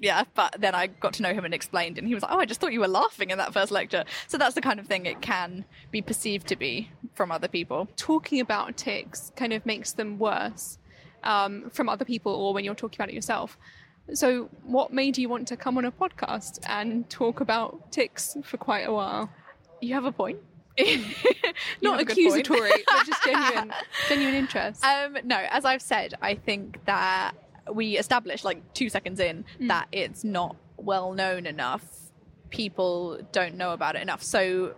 Yeah, 0.00 0.24
but 0.34 0.56
then 0.58 0.74
I 0.74 0.88
got 0.88 1.14
to 1.14 1.22
know 1.22 1.32
him 1.32 1.44
and 1.44 1.54
explained, 1.54 1.98
and 1.98 2.06
he 2.06 2.14
was 2.14 2.22
like, 2.22 2.32
"Oh, 2.32 2.38
I 2.38 2.44
just 2.44 2.60
thought 2.60 2.72
you 2.72 2.80
were 2.80 2.88
laughing 2.88 3.30
in 3.30 3.38
that 3.38 3.52
first 3.52 3.70
lecture." 3.70 4.04
So 4.26 4.36
that's 4.36 4.54
the 4.54 4.60
kind 4.60 4.78
of 4.80 4.86
thing 4.86 5.06
it 5.06 5.22
can 5.22 5.64
be 5.90 6.02
perceived 6.02 6.46
to 6.48 6.56
be. 6.56 6.90
from 7.14 7.30
other 7.30 7.48
people. 7.48 7.88
talking 7.96 8.40
about 8.40 8.76
tics 8.76 9.32
kind 9.36 9.52
of 9.52 9.64
makes 9.64 9.92
them 9.92 10.18
worse 10.18 10.78
um, 11.22 11.70
from 11.70 11.88
other 11.88 12.04
people 12.04 12.32
or 12.32 12.52
when 12.52 12.64
you're 12.64 12.74
talking 12.74 12.96
about 12.96 13.08
it 13.08 13.14
yourself. 13.14 13.56
So, 14.12 14.50
what 14.64 14.92
made 14.92 15.16
you 15.16 15.28
want 15.28 15.48
to 15.48 15.56
come 15.56 15.78
on 15.78 15.84
a 15.86 15.92
podcast 15.92 16.58
and 16.68 17.08
talk 17.08 17.40
about 17.40 17.90
tics 17.90 18.36
for 18.42 18.58
quite 18.58 18.86
a 18.86 18.92
while? 18.92 19.30
You 19.80 19.94
have 19.94 20.04
a 20.04 20.12
point. 20.12 20.38
Not 20.78 20.88
have 20.90 21.00
a 22.00 22.04
good 22.04 22.08
point. 22.08 22.10
accusatory, 22.10 22.70
but 22.86 23.06
just 23.06 23.24
genuine, 23.24 23.72
genuine 24.08 24.34
interest. 24.42 24.84
Um, 24.84 25.16
no, 25.24 25.36
as 25.50 25.64
I've 25.64 25.80
said, 25.80 26.14
I 26.20 26.34
think 26.34 26.84
that 26.84 27.32
we 27.72 27.96
established 27.98 28.44
like 28.44 28.74
two 28.74 28.88
seconds 28.88 29.20
in 29.20 29.44
that 29.60 29.88
it's 29.92 30.24
not 30.24 30.56
well 30.76 31.12
known 31.12 31.46
enough. 31.46 31.84
People 32.50 33.20
don't 33.32 33.56
know 33.56 33.72
about 33.72 33.96
it 33.96 34.02
enough. 34.02 34.22
So, 34.22 34.74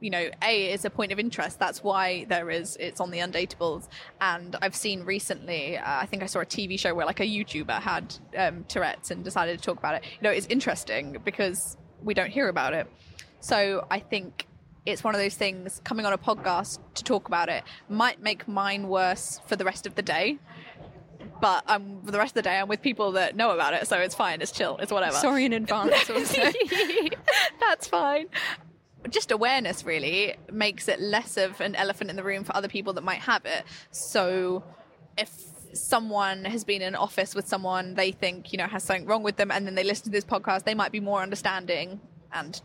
you 0.00 0.10
know, 0.10 0.30
A 0.42 0.72
is 0.72 0.84
a 0.84 0.90
point 0.90 1.12
of 1.12 1.18
interest. 1.18 1.58
That's 1.58 1.82
why 1.82 2.24
there 2.24 2.50
is, 2.50 2.76
it's 2.78 3.00
on 3.00 3.10
the 3.10 3.18
Undateables. 3.18 3.88
And 4.20 4.56
I've 4.60 4.76
seen 4.76 5.04
recently, 5.04 5.78
uh, 5.78 5.82
I 5.84 6.06
think 6.06 6.22
I 6.22 6.26
saw 6.26 6.40
a 6.40 6.46
TV 6.46 6.78
show 6.78 6.94
where 6.94 7.06
like 7.06 7.20
a 7.20 7.26
YouTuber 7.26 7.80
had 7.80 8.14
um, 8.36 8.64
Tourette's 8.68 9.10
and 9.10 9.24
decided 9.24 9.58
to 9.58 9.64
talk 9.64 9.78
about 9.78 9.94
it. 9.96 10.04
You 10.04 10.22
know, 10.22 10.30
it's 10.30 10.46
interesting 10.46 11.18
because 11.24 11.76
we 12.02 12.14
don't 12.14 12.30
hear 12.30 12.48
about 12.48 12.74
it. 12.74 12.86
So 13.40 13.86
I 13.90 13.98
think 13.98 14.46
it's 14.84 15.04
one 15.04 15.14
of 15.14 15.20
those 15.20 15.36
things 15.36 15.80
coming 15.84 16.06
on 16.06 16.12
a 16.12 16.18
podcast 16.18 16.78
to 16.94 17.04
talk 17.04 17.28
about 17.28 17.48
it 17.48 17.62
might 17.88 18.20
make 18.20 18.48
mine 18.48 18.88
worse 18.88 19.40
for 19.46 19.56
the 19.56 19.64
rest 19.64 19.86
of 19.86 19.94
the 19.94 20.02
day 20.02 20.38
but 21.42 21.68
um, 21.68 22.00
for 22.04 22.12
the 22.12 22.18
rest 22.18 22.30
of 22.30 22.34
the 22.34 22.42
day 22.42 22.56
i'm 22.58 22.68
with 22.68 22.80
people 22.80 23.12
that 23.12 23.36
know 23.36 23.50
about 23.50 23.74
it 23.74 23.86
so 23.86 23.98
it's 23.98 24.14
fine 24.14 24.40
it's 24.40 24.52
chill 24.52 24.78
it's 24.78 24.92
whatever. 24.92 25.16
Sorry 25.16 25.44
in 25.44 25.52
advance. 25.52 25.92
That's 27.60 27.86
fine. 27.86 28.26
Just 29.10 29.30
awareness 29.30 29.84
really 29.84 30.36
makes 30.50 30.88
it 30.88 31.00
less 31.00 31.36
of 31.36 31.60
an 31.60 31.74
elephant 31.74 32.10
in 32.10 32.16
the 32.16 32.22
room 32.22 32.44
for 32.44 32.54
other 32.56 32.68
people 32.68 32.92
that 32.94 33.02
might 33.02 33.20
have 33.20 33.44
it. 33.44 33.64
So 33.90 34.62
if 35.18 35.30
someone 35.74 36.44
has 36.44 36.64
been 36.64 36.82
in 36.82 36.88
an 36.88 36.94
office 36.94 37.34
with 37.34 37.48
someone 37.48 37.94
they 37.94 38.12
think 38.12 38.52
you 38.52 38.58
know 38.58 38.66
has 38.66 38.84
something 38.84 39.06
wrong 39.06 39.22
with 39.22 39.36
them 39.36 39.50
and 39.50 39.66
then 39.66 39.74
they 39.74 39.84
listen 39.84 40.04
to 40.04 40.10
this 40.10 40.24
podcast 40.24 40.64
they 40.64 40.74
might 40.74 40.92
be 40.92 41.00
more 41.00 41.22
understanding 41.22 41.98
and 42.30 42.60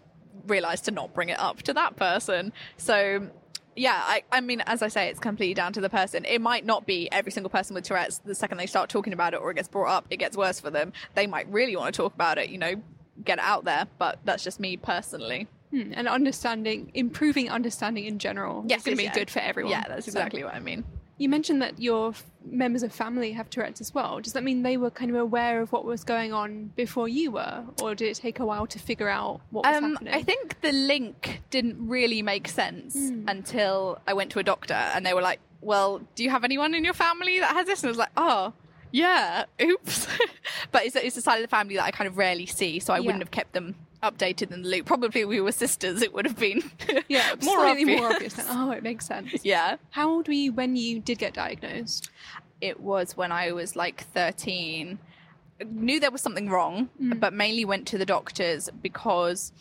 realize 0.45 0.81
to 0.81 0.91
not 0.91 1.13
bring 1.13 1.29
it 1.29 1.39
up 1.39 1.61
to 1.63 1.73
that 1.73 1.95
person. 1.95 2.53
So 2.77 3.29
yeah 3.77 4.01
I, 4.05 4.23
I 4.31 4.41
mean 4.41 4.61
as 4.61 4.81
i 4.81 4.87
say 4.87 5.07
it's 5.07 5.19
completely 5.19 5.53
down 5.53 5.71
to 5.73 5.81
the 5.81 5.89
person 5.89 6.25
it 6.25 6.41
might 6.41 6.65
not 6.65 6.85
be 6.85 7.09
every 7.11 7.31
single 7.31 7.49
person 7.49 7.73
with 7.75 7.83
tourette's 7.85 8.17
the 8.19 8.35
second 8.35 8.57
they 8.57 8.65
start 8.65 8.89
talking 8.89 9.13
about 9.13 9.33
it 9.33 9.37
or 9.37 9.51
it 9.51 9.55
gets 9.55 9.67
brought 9.69 9.89
up 9.89 10.05
it 10.09 10.17
gets 10.17 10.35
worse 10.35 10.59
for 10.59 10.69
them 10.71 10.91
they 11.15 11.27
might 11.27 11.47
really 11.51 11.75
want 11.75 11.93
to 11.93 11.97
talk 11.97 12.13
about 12.13 12.37
it 12.37 12.49
you 12.49 12.57
know 12.57 12.73
get 13.23 13.37
it 13.39 13.43
out 13.43 13.63
there 13.65 13.87
but 13.97 14.19
that's 14.25 14.43
just 14.43 14.59
me 14.59 14.75
personally 14.77 15.47
Hmm, 15.69 15.91
and 15.95 16.07
understanding, 16.07 16.91
improving 16.93 17.49
understanding 17.49 18.05
in 18.05 18.19
general 18.19 18.63
Yes, 18.67 18.79
is 18.79 18.85
going 18.85 18.95
to 18.95 19.01
be 19.01 19.03
yeah. 19.03 19.13
good 19.13 19.29
for 19.29 19.39
everyone. 19.39 19.71
yeah 19.71 19.83
that's 19.85 20.05
So- 20.05 20.11
exactly 20.11 20.41
what 20.45 20.53
i 20.55 20.59
mean 20.59 20.85
You 21.19 21.29
mentioned 21.29 21.61
that 21.63 21.79
your 21.79 22.09
f- 22.09 22.23
members 22.45 22.83
of 22.83 22.93
family 22.93 23.31
have 23.31 23.49
Tourette's 23.49 23.81
as 23.81 23.93
well. 23.93 24.19
Does 24.19 24.33
that 24.33 24.43
mean 24.43 24.61
they 24.61 24.77
were 24.77 24.91
kind 24.91 25.09
of 25.09 25.17
aware 25.17 25.61
of 25.61 25.71
what 25.71 25.83
was 25.83 26.03
going 26.03 26.31
on 26.31 26.71
before 26.75 27.07
you 27.07 27.31
were, 27.31 27.63
or 27.81 27.95
did 27.95 28.09
it 28.09 28.15
take 28.17 28.39
a 28.39 28.45
while 28.45 28.67
to 28.67 28.77
figure 28.77 29.09
out 29.09 29.41
what 29.49 29.65
was 29.65 29.75
Um, 29.77 29.93
happening? 29.93 30.13
I 30.13 30.21
think 30.21 30.61
the 30.61 30.71
link 30.71 31.41
didn't 31.49 31.87
really 31.87 32.21
make 32.21 32.47
sense 32.47 32.95
until 33.27 33.99
I 34.07 34.13
went 34.13 34.31
to 34.33 34.39
a 34.39 34.43
doctor 34.43 34.75
and 34.75 35.05
they 35.05 35.13
were 35.15 35.21
like, 35.23 35.39
Well, 35.61 36.01
do 36.15 36.23
you 36.23 36.29
have 36.29 36.43
anyone 36.43 36.75
in 36.75 36.83
your 36.83 36.93
family 36.93 37.39
that 37.39 37.51
has 37.53 37.65
this? 37.65 37.81
And 37.81 37.87
I 37.87 37.91
was 37.91 37.97
like, 37.97 38.11
Oh, 38.15 38.53
yeah, 38.91 39.45
oops. 39.61 40.07
but 40.71 40.85
it's, 40.85 40.95
it's 40.95 41.17
a 41.17 41.21
side 41.21 41.37
of 41.37 41.41
the 41.41 41.47
family 41.47 41.75
that 41.77 41.83
I 41.85 41.91
kind 41.91 42.07
of 42.07 42.17
rarely 42.17 42.45
see, 42.45 42.79
so 42.79 42.93
I 42.93 42.97
Yeah. 42.97 43.05
wouldn't 43.07 43.23
have 43.23 43.31
kept 43.31 43.53
them 43.53 43.75
updated 44.03 44.51
in 44.51 44.61
the 44.61 44.69
loop. 44.69 44.85
Probably 44.85 45.25
we 45.25 45.41
were 45.41 45.51
sisters, 45.51 46.01
it 46.01 46.13
would 46.13 46.25
have 46.25 46.37
been 46.39 46.63
yeah, 47.07 47.35
more 47.43 47.65
obvious. 47.65 47.99
more 47.99 48.11
obvious. 48.11 48.35
Oh, 48.49 48.71
it 48.71 48.83
makes 48.83 49.05
sense. 49.05 49.43
yeah. 49.43 49.77
How 49.91 50.09
old 50.09 50.27
were 50.27 50.33
you 50.33 50.53
when 50.53 50.75
you 50.75 50.99
did 50.99 51.17
get 51.17 51.33
diagnosed? 51.33 52.09
it 52.61 52.79
was 52.79 53.15
when 53.15 53.31
I 53.31 53.51
was 53.51 53.75
like 53.75 54.03
13. 54.13 54.99
Knew 55.65 55.99
there 55.99 56.11
was 56.11 56.21
something 56.21 56.49
wrong, 56.49 56.89
mm. 57.01 57.19
but 57.19 57.33
mainly 57.33 57.65
went 57.65 57.87
to 57.87 57.97
the 57.97 58.05
doctors 58.05 58.69
because 58.81 59.51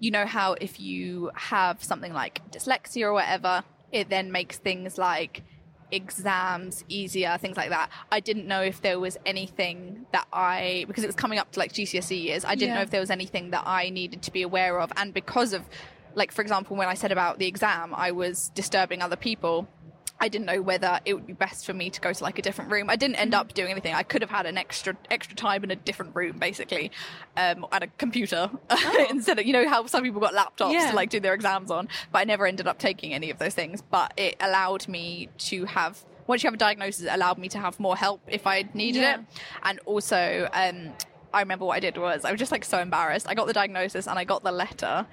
you 0.00 0.10
know 0.10 0.26
how 0.26 0.54
if 0.54 0.80
you 0.80 1.30
have 1.34 1.82
something 1.82 2.12
like 2.12 2.40
dyslexia 2.50 3.02
or 3.02 3.12
whatever, 3.12 3.64
it 3.92 4.08
then 4.08 4.32
makes 4.32 4.58
things 4.58 4.98
like 4.98 5.42
exams 5.90 6.84
easier, 6.88 7.36
things 7.38 7.56
like 7.56 7.70
that. 7.70 7.90
I 8.10 8.20
didn't 8.20 8.46
know 8.46 8.62
if 8.62 8.80
there 8.80 8.98
was 8.98 9.16
anything 9.24 10.06
that 10.12 10.26
I, 10.32 10.84
because 10.86 11.04
it 11.04 11.06
was 11.06 11.16
coming 11.16 11.38
up 11.38 11.52
to 11.52 11.58
like 11.58 11.72
GCSE 11.72 12.22
years, 12.22 12.44
I 12.44 12.54
didn't 12.54 12.70
Yeah. 12.70 12.74
know 12.76 12.82
if 12.82 12.90
there 12.90 13.00
was 13.00 13.10
anything 13.10 13.50
that 13.50 13.64
I 13.66 13.90
needed 13.90 14.22
to 14.22 14.30
be 14.32 14.42
aware 14.42 14.80
of. 14.80 14.92
And 14.96 15.14
because 15.14 15.52
of, 15.52 15.62
like, 16.14 16.32
for 16.32 16.42
example, 16.42 16.76
when 16.76 16.88
I 16.88 16.94
said 16.94 17.12
about 17.12 17.38
the 17.38 17.46
exam, 17.46 17.94
I 17.94 18.12
was 18.12 18.50
disturbing 18.54 19.02
other 19.02 19.16
people. 19.16 19.68
I 20.20 20.28
didn't 20.28 20.46
know 20.46 20.62
whether 20.62 21.00
it 21.04 21.14
would 21.14 21.26
be 21.26 21.32
best 21.32 21.66
for 21.66 21.74
me 21.74 21.90
to 21.90 22.00
go 22.00 22.12
to 22.12 22.22
like 22.24 22.38
a 22.38 22.42
different 22.42 22.70
room. 22.70 22.88
I 22.88 22.96
didn't 22.96 23.16
end 23.16 23.34
up 23.34 23.52
doing 23.52 23.72
anything. 23.72 23.94
I 23.94 24.04
could 24.04 24.22
have 24.22 24.30
had 24.30 24.46
an 24.46 24.56
extra 24.56 24.96
extra 25.10 25.34
time 25.36 25.64
in 25.64 25.70
a 25.70 25.76
different 25.76 26.14
room, 26.14 26.38
basically, 26.38 26.90
um, 27.36 27.66
and 27.72 27.84
a 27.84 27.86
computer 27.98 28.48
instead 29.10 29.38
of 29.38 29.44
you 29.46 29.52
know 29.52 29.68
how 29.68 29.86
some 29.86 30.02
people 30.04 30.20
got 30.20 30.32
laptops 30.34 30.72
Yeah. 30.72 30.90
to 30.90 30.96
like 30.96 31.10
do 31.10 31.20
their 31.20 31.34
exams 31.34 31.70
on. 31.70 31.88
But 32.12 32.20
I 32.20 32.24
never 32.24 32.46
ended 32.46 32.66
up 32.68 32.78
taking 32.78 33.12
any 33.12 33.30
of 33.30 33.38
those 33.38 33.54
things. 33.54 33.82
But 33.82 34.14
it 34.16 34.36
allowed 34.40 34.86
me 34.88 35.28
to 35.38 35.64
have 35.66 36.02
once 36.26 36.42
you 36.42 36.46
have 36.46 36.54
a 36.54 36.58
diagnosis, 36.58 37.02
it 37.06 37.10
allowed 37.12 37.36
me 37.38 37.48
to 37.50 37.58
have 37.58 37.78
more 37.78 37.96
help 37.96 38.22
if 38.28 38.46
I 38.46 38.64
needed 38.72 39.02
Yeah. 39.02 39.14
it, 39.18 39.20
and 39.64 39.78
also. 39.84 40.48
Um, 40.52 40.92
I 41.34 41.40
remember 41.40 41.64
what 41.64 41.74
I 41.74 41.80
did 41.80 41.98
was 41.98 42.24
I 42.24 42.30
was 42.30 42.38
just 42.38 42.52
like 42.52 42.64
so 42.64 42.78
embarrassed. 42.78 43.26
I 43.28 43.34
got 43.34 43.48
the 43.48 43.52
diagnosis 43.52 44.06
and 44.06 44.16
I 44.16 44.22
got 44.22 44.44
the 44.44 44.52
letter 44.52 45.04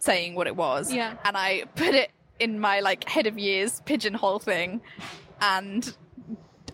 saying 0.00 0.34
what 0.34 0.48
it 0.48 0.56
was. 0.56 0.92
Yeah. 0.92 1.14
And 1.24 1.36
I 1.36 1.64
put 1.76 1.94
it 1.94 2.10
in 2.38 2.58
my 2.58 2.80
like 2.80 3.08
head 3.08 3.26
of 3.26 3.38
years 3.38 3.80
pigeonhole 3.84 4.38
thing 4.38 4.80
and 5.40 5.94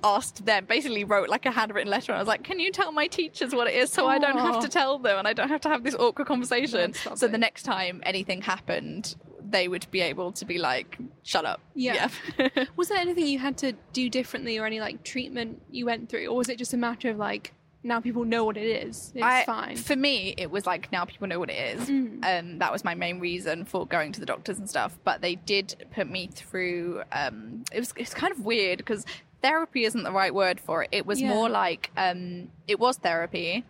asked 0.04 0.44
them 0.46 0.64
basically 0.64 1.04
wrote 1.04 1.28
like 1.28 1.46
a 1.46 1.50
handwritten 1.50 1.90
letter 1.90 2.12
and 2.12 2.18
I 2.18 2.20
was 2.20 2.28
like, 2.28 2.44
Can 2.44 2.60
you 2.60 2.70
tell 2.70 2.92
my 2.92 3.06
teachers 3.06 3.54
what 3.54 3.66
it 3.66 3.74
is 3.74 3.92
so 3.92 4.06
I 4.06 4.18
don't 4.18 4.38
have 4.38 4.60
to 4.60 4.68
tell 4.68 4.98
them 4.98 5.18
and 5.18 5.26
I 5.26 5.32
don't 5.32 5.48
have 5.48 5.60
to 5.62 5.68
have 5.68 5.82
this 5.82 5.94
awkward 5.94 6.26
conversation. 6.26 6.94
So 7.14 7.28
the 7.28 7.38
next 7.38 7.64
time 7.64 8.00
anything 8.04 8.42
happened, 8.42 9.16
they 9.50 9.66
would 9.68 9.90
be 9.90 10.00
able 10.00 10.32
to 10.32 10.44
be 10.44 10.58
like, 10.58 10.98
Shut 11.22 11.44
up. 11.44 11.60
Yeah. 11.74 12.08
Yeah. 12.38 12.64
Was 12.76 12.88
there 12.88 12.98
anything 12.98 13.26
you 13.26 13.38
had 13.38 13.58
to 13.58 13.72
do 13.92 14.08
differently, 14.08 14.58
or 14.58 14.66
any 14.66 14.80
like 14.80 15.02
treatment 15.02 15.62
you 15.70 15.86
went 15.86 16.08
through, 16.08 16.26
or 16.26 16.36
was 16.36 16.48
it 16.48 16.58
just 16.58 16.74
a 16.74 16.76
matter 16.76 17.10
of 17.10 17.16
like 17.16 17.52
now 17.88 18.00
people 18.00 18.24
know 18.24 18.44
what 18.44 18.56
it 18.56 18.66
is? 18.86 19.12
It's 19.14 19.24
I- 19.24 19.44
fine. 19.44 19.76
For 19.76 19.96
me, 19.96 20.34
it 20.36 20.50
was 20.50 20.66
like 20.66 20.92
now 20.92 21.04
people 21.04 21.26
know 21.26 21.38
what 21.40 21.50
it 21.50 21.80
is. 21.80 21.88
Um, 21.88 22.58
that 22.58 22.70
was 22.70 22.84
my 22.84 22.94
main 22.94 23.18
reason 23.20 23.64
for 23.64 23.86
going 23.86 24.12
to 24.12 24.20
the 24.20 24.26
doctors 24.26 24.58
and 24.58 24.68
stuff. 24.68 24.98
But 25.04 25.20
they 25.22 25.34
did 25.36 25.86
put 25.94 26.08
me 26.08 26.28
through. 26.32 27.02
Um, 27.12 27.64
it 27.72 27.78
was 27.80 27.92
it's 27.96 28.14
kind 28.14 28.32
of 28.32 28.44
weird 28.44 28.78
because 28.78 29.04
therapy 29.42 29.84
isn't 29.84 30.02
the 30.02 30.12
right 30.12 30.34
word 30.34 30.60
for 30.60 30.82
it. 30.84 30.88
It 30.92 31.06
was 31.06 31.20
Yeah. 31.20 31.30
more 31.30 31.48
like 31.48 31.90
um, 31.96 32.50
it 32.66 32.78
was 32.78 32.96
therapy, 32.98 33.64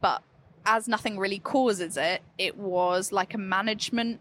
but 0.00 0.22
as 0.66 0.86
nothing 0.88 1.18
really 1.18 1.38
causes 1.38 1.96
it, 1.96 2.22
it 2.36 2.56
was 2.58 3.10
like 3.12 3.32
a 3.34 3.38
management 3.38 4.20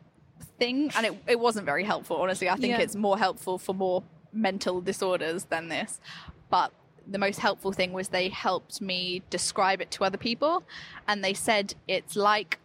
thing, 0.59 0.91
and 0.95 1.05
it 1.05 1.13
it 1.27 1.39
wasn't 1.39 1.65
very 1.65 1.83
helpful. 1.83 2.17
Honestly, 2.17 2.49
I 2.49 2.55
think 2.55 2.71
Yeah. 2.71 2.79
it's 2.81 2.95
more 2.95 3.17
helpful 3.17 3.57
for 3.57 3.73
more 3.75 4.03
mental 4.33 4.81
disorders 4.81 5.45
than 5.45 5.67
this, 5.69 5.99
but 6.49 6.71
the 7.09 7.17
most 7.17 7.39
helpful 7.39 7.71
thing 7.71 7.93
was 7.93 8.09
they 8.09 8.29
helped 8.29 8.81
me 8.81 9.21
describe 9.29 9.81
it 9.81 9.89
to 9.91 10.03
other 10.03 10.17
people 10.17 10.63
and 11.07 11.23
they 11.23 11.33
said 11.33 11.73
it's 11.87 12.15
like 12.15 12.59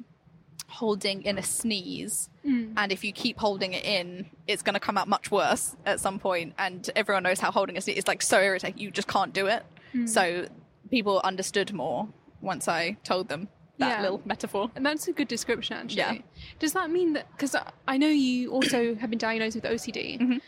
holding 0.68 1.22
in 1.22 1.36
a 1.38 1.42
sneeze 1.42 2.28
and 2.44 2.90
if 2.90 3.04
you 3.04 3.12
keep 3.12 3.38
holding 3.38 3.72
it 3.72 3.84
in 3.84 4.26
it's 4.48 4.62
going 4.62 4.74
to 4.74 4.80
come 4.80 4.98
out 4.98 5.06
much 5.06 5.30
worse 5.30 5.76
at 5.86 6.00
some 6.00 6.18
point 6.18 6.52
and 6.58 6.90
everyone 6.96 7.22
knows 7.22 7.38
how 7.38 7.52
holding 7.52 7.76
a 7.76 7.80
sneeze 7.80 7.98
is 7.98 8.08
like 8.08 8.20
so 8.22 8.40
irritating 8.40 8.78
you 8.80 8.90
just 8.90 9.06
can't 9.06 9.32
do 9.32 9.46
it 9.46 9.64
so 10.06 10.46
people 10.90 11.20
understood 11.22 11.72
more 11.72 12.08
once 12.40 12.66
i 12.68 12.96
told 13.04 13.28
them 13.28 13.46
that 13.78 13.88
Yeah. 13.90 14.02
little 14.02 14.22
metaphor 14.24 14.70
And 14.74 14.84
that's 14.84 15.08
a 15.08 15.12
good 15.12 15.28
description, 15.28 15.76
actually. 15.76 15.96
Yeah. 15.98 16.18
Does 16.58 16.72
that 16.74 16.90
mean 16.90 17.14
that? 17.14 17.26
Because 17.32 17.56
I 17.88 17.96
know 17.96 18.06
you 18.08 18.50
also 18.52 18.94
have 18.96 19.08
been 19.10 19.18
diagnosed 19.18 19.56
with 19.56 19.64
OCD, 19.64 20.20
Mm-hmm. 20.20 20.38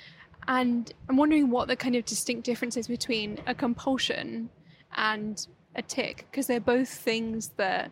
And 0.49 0.93
I'm 1.09 1.17
wondering 1.17 1.51
what 1.51 1.69
the 1.69 1.77
kind 1.77 1.97
of 1.97 2.05
distinct 2.05 2.45
difference 2.45 2.77
is 2.77 2.89
between 2.89 3.39
a 3.47 3.55
compulsion 3.55 4.51
and 4.97 5.47
a 5.75 5.83
tic, 5.83 6.27
because 6.31 6.47
they're 6.47 6.61
both 6.61 6.89
things 6.89 7.49
that 7.57 7.91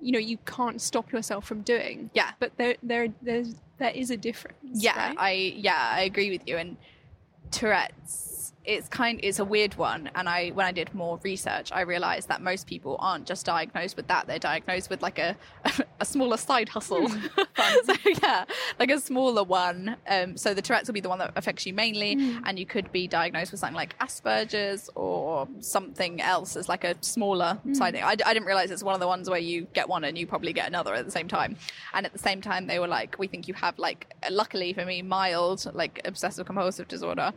you 0.00 0.12
know 0.12 0.18
you 0.18 0.38
can't 0.46 0.80
stop 0.80 1.12
yourself 1.12 1.44
from 1.46 1.62
doing. 1.62 2.10
Yeah. 2.14 2.30
But 2.38 2.56
there, 2.56 2.76
there, 2.82 3.08
there's 3.22 3.54
there 3.80 3.90
is 3.90 4.10
a 4.10 4.16
difference. 4.16 4.56
yeah 4.84 5.08
right? 5.08 5.16
i 5.18 5.32
yeah 5.32 5.90
i 5.94 6.02
agree 6.02 6.30
with 6.30 6.46
you 6.46 6.56
and 6.58 6.76
tourette's 7.50 8.29
it's 8.40 8.52
it's 8.64 8.88
kind 8.88 9.20
it's 9.22 9.38
a 9.38 9.44
weird 9.44 9.74
one. 9.74 10.10
And 10.14 10.28
i 10.28 10.50
when 10.50 10.66
i 10.66 10.72
did 10.72 10.92
more 10.94 11.18
research 11.22 11.70
i 11.72 11.82
realized 11.82 12.28
that 12.28 12.40
most 12.40 12.66
people 12.66 12.96
aren't 12.98 13.26
just 13.26 13.46
diagnosed 13.46 13.96
with 13.96 14.08
that. 14.08 14.26
They're 14.26 14.38
diagnosed 14.38 14.90
with 14.90 15.02
like 15.02 15.18
a 15.18 15.36
a 16.00 16.04
smaller 16.04 16.36
side 16.36 16.68
hustle. 16.68 17.08
Hmm. 17.08 17.26
So 17.84 17.94
yeah 18.22 18.44
like 18.78 18.90
a 18.90 18.98
smaller 18.98 19.44
one. 19.44 19.96
Um, 20.08 20.36
so 20.36 20.54
the 20.54 20.62
tourette's 20.62 20.88
will 20.88 20.94
be 20.94 21.00
the 21.00 21.08
one 21.08 21.18
that 21.18 21.32
affects 21.36 21.66
you 21.66 21.74
mainly. 21.74 22.14
Hmm. 22.14 22.42
And 22.46 22.58
you 22.58 22.66
could 22.66 22.90
be 22.90 23.06
diagnosed 23.06 23.50
with 23.52 23.60
something 23.60 23.76
like 23.76 23.98
asperger's 23.98 24.88
or 24.94 25.46
something 25.60 26.20
else 26.20 26.56
as 26.56 26.68
like 26.68 26.84
a 26.84 26.94
smaller 27.02 27.58
hmm. 27.62 27.74
side 27.74 27.94
thing. 27.94 28.02
I, 28.02 28.12
I 28.12 28.34
didn't 28.34 28.46
realize 28.46 28.70
it's 28.70 28.82
one 28.82 28.94
of 28.94 29.00
the 29.00 29.06
ones 29.06 29.28
where 29.28 29.38
you 29.38 29.66
get 29.72 29.88
one 29.88 30.04
and 30.04 30.16
you 30.16 30.26
probably 30.26 30.52
get 30.52 30.66
another 30.66 30.94
at 30.94 31.04
the 31.04 31.10
same 31.10 31.28
time. 31.28 31.56
And 31.92 32.06
at 32.06 32.12
the 32.12 32.18
same 32.18 32.40
time 32.40 32.66
they 32.66 32.78
were 32.78 32.88
like 32.88 33.18
we 33.18 33.26
think 33.26 33.46
you 33.46 33.54
have 33.54 33.78
like 33.78 34.12
luckily 34.30 34.72
for 34.72 34.84
me 34.84 35.02
mild 35.02 35.70
like 35.74 36.00
obsessive 36.04 36.46
compulsive 36.46 36.88
disorder. 36.88 37.32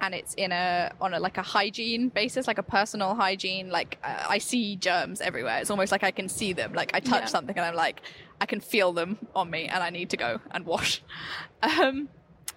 And 0.00 0.14
it's 0.14 0.34
in 0.34 0.47
a 0.52 0.92
on 1.00 1.14
a 1.14 1.20
like 1.20 1.38
a 1.38 1.42
hygiene 1.42 2.08
basis 2.08 2.46
like 2.46 2.58
a 2.58 2.62
personal 2.62 3.14
hygiene 3.14 3.70
like 3.70 3.98
uh, 4.04 4.26
i 4.28 4.38
see 4.38 4.76
germs 4.76 5.20
everywhere. 5.20 5.58
It's 5.60 5.70
almost 5.70 5.92
like 5.92 6.04
i 6.04 6.10
can 6.10 6.28
see 6.28 6.52
them. 6.52 6.72
Like 6.72 6.90
i 6.94 7.00
touch 7.00 7.22
Yeah. 7.22 7.26
something 7.26 7.56
and 7.56 7.64
i'm 7.66 7.74
like 7.74 8.02
i 8.40 8.46
can 8.46 8.60
feel 8.60 8.92
them 8.92 9.18
on 9.34 9.50
me 9.50 9.66
and 9.66 9.82
i 9.82 9.90
need 9.90 10.10
to 10.10 10.16
go 10.16 10.40
and 10.50 10.64
wash. 10.66 11.02
Um 11.62 12.08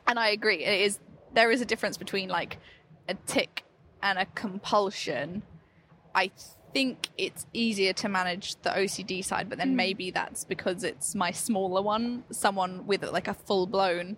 and 0.07 0.19
i 0.19 0.29
agree 0.29 0.63
it 0.63 0.81
is 0.81 0.99
there 1.33 1.49
is 1.51 1.61
a 1.61 1.65
difference 1.65 1.97
between 1.97 2.29
like 2.29 2.57
a 3.07 3.13
tic 3.25 3.63
and 4.03 4.19
a 4.19 4.25
compulsion. 4.25 5.43
I 6.13 6.31
think 6.73 7.09
it's 7.17 7.45
easier 7.53 7.93
to 7.93 8.09
manage 8.09 8.55
the 8.61 8.69
OCD 8.69 9.23
side, 9.23 9.49
but 9.49 9.57
then 9.57 9.75
maybe 9.75 10.11
that's 10.11 10.43
because 10.43 10.83
it's 10.83 11.15
my 11.15 11.31
smaller 11.31 11.81
one. 11.81 12.23
Someone 12.31 12.85
with 12.87 13.03
like 13.03 13.27
a 13.27 13.33
full 13.33 13.65
blown 13.67 14.17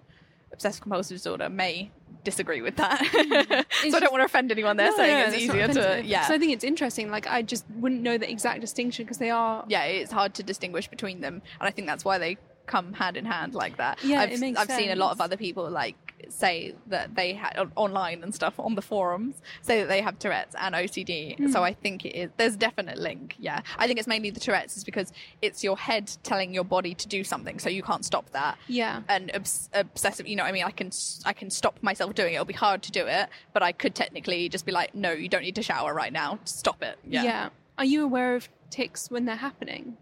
obsessive 0.51 0.81
compulsive 0.81 1.17
disorder 1.17 1.49
may 1.49 1.91
disagree 2.23 2.61
with 2.61 2.75
that. 2.77 2.99
Mm-hmm. 2.99 3.89
so 3.91 3.97
I 3.97 3.99
don't 3.99 4.11
want 4.11 4.21
to 4.21 4.25
offend 4.25 4.51
anyone 4.51 4.77
there 4.77 4.91
No, 4.91 4.97
saying 4.97 5.17
no, 5.17 5.25
it's 5.33 5.37
easier 5.37 5.67
to 5.67 6.01
yeah. 6.03 6.25
So 6.25 6.33
I 6.33 6.39
think 6.39 6.53
it's 6.53 6.63
interesting. 6.63 7.09
Like 7.09 7.27
I 7.27 7.41
just 7.41 7.65
wouldn't 7.75 8.01
know 8.01 8.17
the 8.17 8.29
exact 8.29 8.61
distinction 8.61 9.05
because 9.05 9.17
they 9.17 9.29
are. 9.29 9.65
yeah, 9.67 9.83
it's 9.83 10.11
hard 10.11 10.33
to 10.35 10.43
distinguish 10.43 10.87
between 10.87 11.21
them, 11.21 11.41
and 11.59 11.67
I 11.67 11.71
think 11.71 11.87
that's 11.87 12.05
why 12.05 12.17
they 12.17 12.37
come 12.65 12.93
hand 12.93 13.17
in 13.17 13.25
hand 13.25 13.53
like 13.53 13.77
that. 13.77 14.03
Yeah, 14.03 14.21
I've, 14.21 14.31
it 14.31 14.39
makes 14.39 14.59
I've 14.59 14.71
seen 14.71 14.91
a 14.91 14.95
lot 14.95 15.11
of 15.11 15.21
other 15.21 15.37
people 15.37 15.69
like 15.69 16.12
say 16.29 16.75
that 16.87 17.15
they 17.15 17.33
had 17.33 17.57
online 17.75 18.23
and 18.23 18.33
stuff 18.33 18.59
on 18.59 18.75
the 18.75 18.81
forums 18.81 19.41
say 19.61 19.81
that 19.81 19.87
they 19.87 20.01
have 20.01 20.19
Tourette's 20.19 20.55
and 20.59 20.75
OCD. 20.75 21.37
Hmm. 21.37 21.47
So 21.47 21.63
I 21.63 21.73
think 21.73 22.05
it 22.05 22.15
is 22.15 22.29
there's 22.37 22.55
a 22.55 22.57
definite 22.57 22.97
link. 22.97 23.35
Yeah, 23.39 23.61
I 23.77 23.87
think 23.87 23.99
it's 23.99 24.07
mainly 24.07 24.29
the 24.29 24.39
Tourette's 24.39 24.77
is 24.77 24.83
because 24.83 25.11
it's 25.41 25.63
your 25.63 25.77
head 25.77 26.11
telling 26.23 26.53
your 26.53 26.63
body 26.63 26.93
to 26.95 27.07
do 27.07 27.23
something, 27.23 27.59
so 27.59 27.69
you 27.69 27.83
can't 27.83 28.05
stop 28.05 28.29
that. 28.31 28.57
Yeah. 28.67 29.01
and 29.07 29.31
obs- 29.33 29.69
obsessive. 29.73 30.27
You 30.27 30.35
know, 30.35 30.43
what 30.43 30.49
I 30.49 30.53
mean, 30.53 30.63
I 30.63 30.71
can 30.71 30.91
I 31.25 31.33
can 31.33 31.49
stop 31.49 31.77
myself 31.81 32.15
doing 32.15 32.33
it. 32.33 32.35
It'll 32.35 32.45
be 32.45 32.53
hard 32.53 32.81
to 32.83 32.91
do 32.91 33.05
it, 33.05 33.29
but 33.53 33.63
I 33.63 33.71
could 33.71 33.95
technically 33.95 34.49
just 34.49 34.65
be 34.65 34.71
like, 34.71 34.93
no, 34.95 35.11
you 35.11 35.29
don't 35.29 35.43
need 35.43 35.55
to 35.55 35.63
shower 35.63 35.93
right 35.93 36.13
now. 36.13 36.39
Stop 36.45 36.83
it. 36.83 36.97
Yeah. 37.07 37.49
Are 37.77 37.85
you 37.85 38.03
aware 38.03 38.35
of 38.35 38.49
tics 38.69 39.09
when 39.09 39.25
they're 39.25 39.35
happening? 39.35 39.97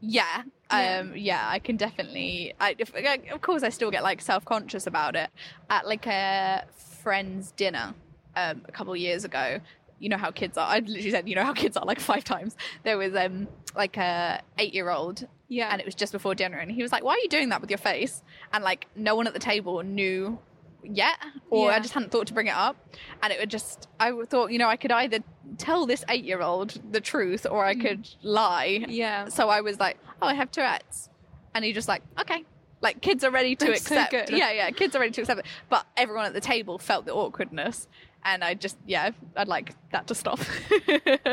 Yeah. 0.00 0.42
Yeah. 0.70 1.00
Um, 1.00 1.16
yeah, 1.16 1.48
I 1.48 1.58
can 1.58 1.76
definitely. 1.76 2.54
I, 2.58 2.74
if, 2.78 2.92
of 3.32 3.40
course, 3.42 3.62
I 3.62 3.68
still 3.68 3.90
get 3.90 4.02
like 4.02 4.20
self 4.20 4.44
conscious 4.44 4.86
about 4.86 5.14
it. 5.16 5.30
At 5.70 5.86
like 5.86 6.06
a 6.06 6.64
friend's 7.02 7.52
dinner 7.52 7.94
um, 8.36 8.62
a 8.66 8.72
couple 8.72 8.92
of 8.92 8.98
years 8.98 9.24
ago, 9.24 9.60
you 9.98 10.08
know 10.08 10.16
how 10.16 10.30
kids 10.30 10.56
are. 10.58 10.66
I 10.66 10.78
literally 10.78 11.10
said, 11.10 11.28
you 11.28 11.34
know 11.34 11.44
how 11.44 11.52
kids 11.52 11.76
are 11.76 11.84
like 11.84 12.00
five 12.12 12.24
times. 12.24 12.56
There 12.82 12.98
was 12.98 13.14
um 13.14 13.48
like 13.76 13.96
a 13.96 14.42
eight 14.58 14.74
year 14.74 14.90
old. 14.90 15.26
Yeah. 15.48 15.68
And 15.70 15.80
it 15.80 15.84
was 15.84 15.94
just 15.94 16.12
before 16.12 16.34
dinner, 16.34 16.58
and 16.58 16.70
he 16.70 16.82
was 16.82 16.90
like, 16.90 17.04
"Why 17.04 17.12
are 17.12 17.18
you 17.18 17.28
doing 17.28 17.50
that 17.50 17.60
with 17.60 17.70
your 17.70 17.78
face?" 17.78 18.22
And 18.52 18.64
like, 18.64 18.86
no 18.96 19.14
one 19.14 19.26
at 19.26 19.34
the 19.34 19.38
table 19.38 19.82
knew 19.82 20.38
yet, 20.84 21.16
or 21.50 21.70
I 21.72 21.78
just 21.80 21.94
hadn't 21.94 22.10
thought 22.12 22.26
to 22.28 22.34
bring 22.34 22.46
it 22.46 22.54
up. 22.54 22.76
And 23.22 23.32
it 23.32 23.38
would 23.40 23.50
just, 23.50 23.88
I 23.98 24.12
thought, 24.26 24.50
you 24.52 24.58
know, 24.58 24.68
I 24.68 24.76
could 24.76 24.92
either 24.92 25.18
tell 25.58 25.86
this 25.86 26.04
eight 26.08 26.24
year 26.24 26.40
old 26.42 26.80
the 26.92 27.00
truth, 27.00 27.46
or 27.50 27.64
I 27.64 27.74
could 27.74 28.08
lie. 28.22 28.80
Mm. 28.82 28.86
Yeah. 28.88 29.28
So 29.28 29.48
I 29.48 29.60
was 29.60 29.78
like, 29.80 29.98
"Oh, 30.22 30.26
I 30.26 30.34
have 30.34 30.50
Tourette's," 30.50 31.08
and 31.54 31.64
he 31.64 31.72
just 31.72 31.88
like, 31.88 32.02
"Okay." 32.20 32.44
Like 32.80 33.00
kids 33.00 33.24
are 33.24 33.30
ready 33.30 33.56
to 33.56 33.64
That's 33.66 33.80
accept. 33.80 34.10
good. 34.10 34.28
Yeah, 34.30 34.52
yeah, 34.52 34.70
kids 34.70 34.94
are 34.94 34.98
ready 35.00 35.12
to 35.12 35.22
accept 35.22 35.40
it. 35.40 35.46
But 35.70 35.86
everyone 35.96 36.26
at 36.26 36.34
the 36.34 36.40
table 36.42 36.78
felt 36.78 37.06
the 37.06 37.14
awkwardness, 37.14 37.88
and 38.26 38.44
I 38.44 38.52
just, 38.52 38.76
yeah, 38.86 39.12
I'd 39.34 39.48
like 39.48 39.74
that 39.92 40.06
to 40.08 40.14
stop. 40.14 40.38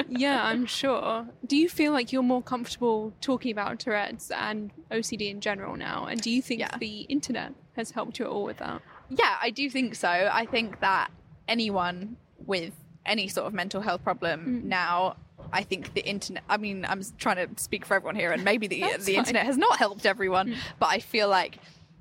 Yeah, 0.08 0.43
I'm 0.46 0.65
sure. 0.65 1.27
Do 1.46 1.55
you 1.58 1.67
feel 1.70 1.91
like 1.93 2.12
you're 2.12 2.24
more 2.24 2.41
comfortable 2.41 3.13
talking 3.22 3.51
about 3.51 3.79
Tourette's 3.79 4.29
and 4.31 4.72
OCD 4.91 5.29
in 5.29 5.42
general 5.42 5.75
now? 5.75 6.05
And 6.05 6.22
do 6.22 6.29
you 6.29 6.42
think 6.42 6.59
Yeah. 6.61 6.77
the 6.79 7.01
internet 7.01 7.53
has 7.75 7.92
helped 7.92 8.20
you 8.20 8.25
at 8.25 8.31
all 8.31 8.44
with 8.44 8.57
that? 8.57 8.81
Yeah, 9.11 9.35
I 9.41 9.50
do 9.50 9.69
think 9.69 9.95
so. 9.95 10.09
I 10.09 10.45
think 10.45 10.79
that 10.79 11.11
anyone 11.47 12.15
with 12.45 12.74
any 13.05 13.27
sort 13.27 13.47
of 13.47 13.53
mental 13.53 13.81
health 13.81 14.03
problem 14.03 14.67
now, 14.69 15.17
I 15.51 15.63
think 15.63 15.93
the 15.93 16.01
internet. 16.01 16.43
I 16.50 16.57
mean, 16.57 16.85
I'm 16.87 17.01
trying 17.17 17.47
to 17.47 17.61
speak 17.61 17.85
for 17.85 17.95
everyone 17.95 18.15
here, 18.15 18.31
and 18.31 18.43
maybe 18.43 18.67
the 18.67 18.79
the 19.00 19.00
fine. 19.00 19.15
internet 19.15 19.45
has 19.45 19.57
not 19.57 19.77
helped 19.77 20.05
everyone, 20.05 20.55
but 20.79 20.87
I 20.87 21.00
feel 21.00 21.27
like 21.27 21.57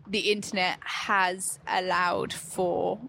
the 0.07 0.31
internet 0.31 0.79
has 0.83 1.59
allowed 1.67 2.33
for 2.33 3.01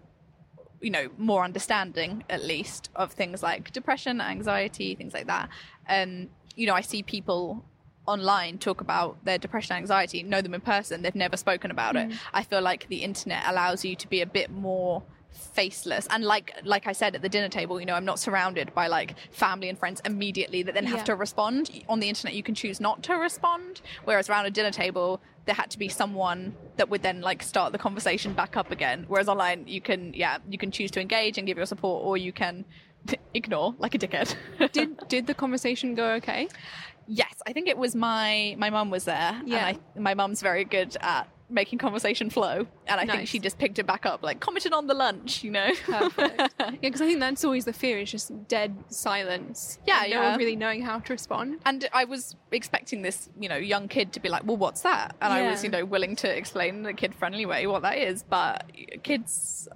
you 0.80 0.90
know 0.90 1.08
more 1.16 1.44
understanding 1.44 2.24
at 2.28 2.42
least 2.42 2.90
of 2.96 3.12
things 3.12 3.42
like 3.42 3.72
depression 3.72 4.20
anxiety 4.20 4.96
things 4.96 5.14
like 5.14 5.28
that 5.28 5.48
um 5.88 6.28
you 6.56 6.66
know 6.66 6.74
i 6.74 6.80
see 6.80 7.04
people 7.04 7.64
online 8.06 8.58
talk 8.58 8.80
about 8.80 9.24
their 9.24 9.38
depression 9.38 9.76
and 9.76 9.82
anxiety 9.82 10.22
know 10.22 10.40
them 10.40 10.54
in 10.54 10.60
person 10.60 11.02
they've 11.02 11.14
never 11.14 11.36
spoken 11.36 11.70
about 11.70 11.94
it. 11.96 12.08
Mm. 12.08 12.16
I 12.34 12.42
feel 12.42 12.60
like 12.60 12.88
the 12.88 12.98
internet 13.04 13.42
allows 13.46 13.84
you 13.84 13.94
to 13.96 14.08
be 14.08 14.20
a 14.22 14.26
bit 14.26 14.50
more 14.50 15.02
faceless. 15.30 16.06
And 16.10 16.24
like 16.24 16.52
like 16.64 16.86
i 16.86 16.92
said 16.92 17.14
at 17.14 17.22
the 17.22 17.28
dinner 17.28 17.48
table 17.48 17.80
you 17.80 17.86
know 17.86 17.94
i'm 17.94 18.04
not 18.04 18.18
surrounded 18.18 18.74
by 18.74 18.86
like 18.86 19.14
family 19.30 19.68
and 19.70 19.78
friends 19.78 20.00
immediately 20.04 20.62
that 20.62 20.74
then 20.74 20.84
have 20.86 20.98
Yeah. 21.00 21.04
to 21.04 21.14
respond. 21.16 21.70
On 21.88 22.00
the 22.00 22.08
internet 22.08 22.34
you 22.34 22.42
can 22.42 22.54
choose 22.54 22.80
not 22.80 23.02
to 23.04 23.14
respond 23.14 23.80
whereas 24.04 24.28
around 24.28 24.46
a 24.46 24.50
dinner 24.50 24.70
table 24.70 25.20
there 25.46 25.54
had 25.54 25.70
to 25.70 25.78
be 25.78 25.88
someone 25.88 26.54
that 26.76 26.88
would 26.90 27.02
then 27.02 27.20
like 27.20 27.42
start 27.42 27.72
the 27.72 27.78
conversation 27.78 28.32
back 28.32 28.56
up 28.56 28.70
again. 28.70 29.04
Whereas 29.08 29.28
online 29.28 29.66
you 29.66 29.80
can 29.80 30.12
yeah 30.14 30.38
you 30.48 30.58
can 30.58 30.70
choose 30.70 30.90
to 30.92 31.00
engage 31.00 31.38
and 31.38 31.46
give 31.46 31.56
your 31.56 31.66
support 31.66 32.04
or 32.04 32.16
you 32.16 32.32
can 32.32 32.64
ignore 33.34 33.74
like 33.78 33.94
a 33.94 33.98
dickhead. 33.98 34.34
Did 34.72 35.08
did 35.08 35.26
the 35.26 35.34
conversation 35.34 35.94
go 35.94 36.12
okay? 36.14 36.48
Yes 37.06 37.34
i 37.46 37.52
think 37.52 37.68
it 37.68 37.76
was 37.78 37.94
my 37.94 38.54
my 38.58 38.70
mum 38.70 38.90
was 38.90 39.04
there 39.04 39.40
Yeah. 39.44 39.68
and 39.68 39.78
I, 39.96 40.00
my 40.00 40.14
mum's 40.14 40.40
very 40.42 40.64
good 40.64 40.96
at 41.00 41.28
making 41.50 41.78
conversation 41.78 42.30
flow 42.30 42.66
and 42.86 42.98
i 43.00 43.04
think 43.04 43.28
she 43.28 43.38
just 43.38 43.58
picked 43.58 43.78
it 43.78 43.86
back 43.86 44.06
up 44.06 44.22
like 44.22 44.40
commented 44.40 44.72
on 44.72 44.86
the 44.86 44.94
lunch 44.94 45.44
you 45.44 45.50
know 45.50 45.68
Perfect. 45.84 46.40
yeah, 46.60 46.70
because 46.80 47.02
I 47.02 47.06
think 47.06 47.20
that's 47.20 47.44
always 47.44 47.66
the 47.66 47.74
fear 47.74 47.98
is 47.98 48.10
just 48.10 48.32
dead 48.48 48.74
silence. 48.88 49.78
Yeah, 49.86 50.02
and 50.04 50.10
no 50.12 50.20
yeah. 50.22 50.30
one 50.30 50.38
really 50.38 50.56
knowing 50.56 50.80
how 50.82 50.98
to 51.00 51.12
respond. 51.12 51.58
And 51.66 51.86
I 51.92 52.04
was 52.04 52.36
expecting 52.52 53.02
this, 53.02 53.28
you 53.38 53.48
know, 53.48 53.56
young 53.56 53.86
kid 53.88 54.12
to 54.14 54.20
be 54.20 54.28
like, 54.28 54.44
"Well, 54.44 54.56
what's 54.56 54.80
that?" 54.82 55.14
And 55.20 55.32
I 55.32 55.50
was, 55.50 55.62
you 55.62 55.68
know, 55.70 55.84
willing 55.84 56.16
to 56.16 56.28
explain 56.36 56.76
in 56.76 56.86
a 56.86 56.94
kid-friendly 56.94 57.44
way 57.46 57.66
what 57.66 57.82
that 57.82 57.98
is. 57.98 58.22
But 58.22 58.70
kids 59.02 59.68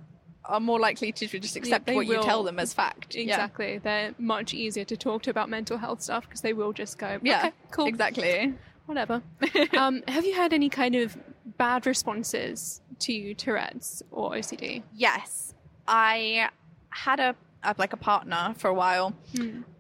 are 0.49 0.61
more 0.61 0.79
likely 0.81 1.13
to 1.13 1.27
just 1.27 1.57
accept 1.57 1.87
they 1.87 1.95
what 1.95 2.07
you 2.07 2.21
tell 2.23 2.43
them 2.43 2.59
as 2.59 2.73
fact. 2.73 3.15
Yeah. 3.15 3.23
Exactly. 3.23 3.79
They're 3.79 4.15
much 4.19 4.55
easier 4.55 4.85
to 4.85 4.97
talk 4.97 5.23
to 5.23 5.31
about 5.31 5.49
mental 5.49 5.77
health 5.79 6.03
stuff 6.03 6.25
because 6.25 6.41
they 6.41 6.53
will 6.53 6.73
just 6.73 6.99
go, 6.99 7.19
Yeah. 7.23 7.39
okay, 7.47 7.53
cool, 7.71 7.87
Exactly. 7.87 8.55
whatever. 8.87 9.23
um, 9.77 10.03
have 10.09 10.25
you 10.25 10.35
had 10.35 10.53
any 10.53 10.69
kind 10.69 10.95
of 10.95 11.17
bad 11.59 11.87
responses 11.87 12.81
to 13.01 13.35
Tourette's 13.35 14.03
or 14.11 14.33
OCD? 14.33 14.83
Yes, 14.95 15.55
I 15.89 16.49
had 16.91 17.21
a, 17.21 17.35
a 17.63 17.75
like 17.79 17.93
a 17.93 17.97
partner 17.97 18.55
for 18.59 18.69
a 18.69 18.75
while, 18.75 19.15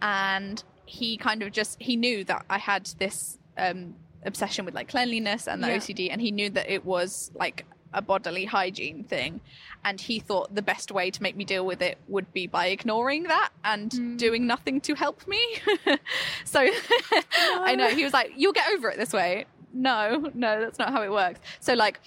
and 0.02 0.62
he 0.84 1.16
kind 1.16 1.42
of 1.42 1.52
just 1.52 1.80
he 1.80 1.96
knew 1.96 2.24
that 2.24 2.44
I 2.50 2.58
had 2.58 2.86
this 2.98 3.38
um, 3.58 3.94
obsession 4.24 4.64
with 4.64 4.74
like 4.74 4.88
cleanliness 4.88 5.46
and 5.48 5.62
the 5.62 5.68
Yeah. 5.68 5.76
OCD, 5.76 6.08
and 6.10 6.20
he 6.20 6.30
knew 6.30 6.50
that 6.50 6.68
it 6.70 6.84
was 6.84 7.30
like 7.34 7.64
a 7.96 8.02
bodily 8.02 8.44
hygiene 8.44 9.02
thing, 9.02 9.40
and 9.84 10.00
he 10.00 10.20
thought 10.20 10.54
the 10.54 10.62
best 10.62 10.92
way 10.92 11.10
to 11.10 11.22
make 11.22 11.34
me 11.34 11.44
deal 11.44 11.66
with 11.66 11.82
it 11.82 11.98
would 12.06 12.32
be 12.32 12.46
by 12.46 12.66
ignoring 12.66 13.24
that 13.24 13.50
and 13.64 13.92
hmm. 13.92 14.16
doing 14.16 14.46
nothing 14.46 14.80
to 14.82 14.94
help 14.94 15.26
me. 15.26 15.40
so 16.44 16.60
I 17.32 17.74
know 17.74 17.88
he 17.88 18.04
was 18.04 18.12
like, 18.12 18.32
"You'll 18.36 18.52
get 18.52 18.68
over 18.72 18.88
it 18.90 18.98
this 18.98 19.12
way." 19.12 19.46
No, 19.72 20.30
no, 20.34 20.60
that's 20.60 20.78
not 20.78 20.90
how 20.90 21.02
it 21.02 21.10
works. 21.10 21.40
So 21.60 21.74
like 21.74 22.00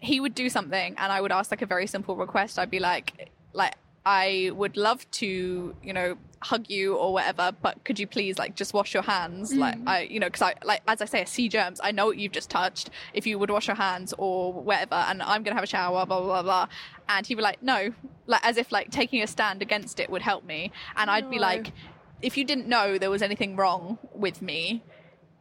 he 0.00 0.20
would 0.20 0.34
do 0.34 0.48
something 0.48 0.94
and 0.98 1.12
I 1.12 1.20
would 1.20 1.32
ask 1.32 1.50
like 1.50 1.62
a 1.62 1.66
very 1.66 1.86
simple 1.86 2.16
request. 2.16 2.58
I'd 2.58 2.70
be 2.70 2.80
like, 2.80 3.30
like, 3.52 3.74
I 4.06 4.50
would 4.54 4.76
love 4.76 5.10
to, 5.12 5.74
you 5.82 5.92
know, 5.92 6.16
hug 6.40 6.68
you 6.68 6.94
or 6.94 7.14
whatever, 7.14 7.52
but 7.62 7.82
could 7.84 7.98
you 7.98 8.06
please 8.06 8.38
like 8.38 8.54
just 8.54 8.74
wash 8.74 8.92
your 8.92 9.02
hands? 9.02 9.52
Mm. 9.52 9.58
Like, 9.58 9.78
I, 9.86 10.00
you 10.02 10.20
know, 10.20 10.26
because 10.26 10.42
I, 10.42 10.54
like, 10.62 10.82
as 10.86 11.00
I 11.00 11.06
say, 11.06 11.22
I 11.22 11.24
see 11.24 11.48
germs. 11.48 11.80
I 11.82 11.90
know 11.90 12.06
what 12.06 12.18
you've 12.18 12.32
just 12.32 12.50
touched. 12.50 12.90
If 13.14 13.26
you 13.26 13.38
would 13.38 13.50
wash 13.50 13.66
your 13.66 13.76
hands 13.76 14.12
or 14.18 14.52
whatever, 14.52 14.96
and 14.96 15.22
I'm 15.22 15.42
going 15.42 15.52
to 15.52 15.54
have 15.54 15.64
a 15.64 15.66
shower, 15.66 16.04
blah, 16.04 16.20
blah, 16.20 16.26
blah, 16.26 16.42
blah. 16.42 16.68
And 17.08 17.26
he'd 17.26 17.36
be 17.36 17.42
like, 17.42 17.62
no, 17.62 17.94
like, 18.26 18.44
as 18.44 18.58
if 18.58 18.72
like 18.72 18.90
taking 18.90 19.22
a 19.22 19.26
stand 19.26 19.62
against 19.62 19.98
it 19.98 20.10
would 20.10 20.22
help 20.22 20.44
me. 20.44 20.70
And 20.96 21.10
I'd 21.10 21.30
be 21.30 21.38
like, 21.38 21.72
if 22.20 22.36
you 22.36 22.44
didn't 22.44 22.68
know 22.68 22.98
there 22.98 23.10
was 23.10 23.22
anything 23.22 23.56
wrong 23.56 23.98
with 24.14 24.42
me, 24.42 24.82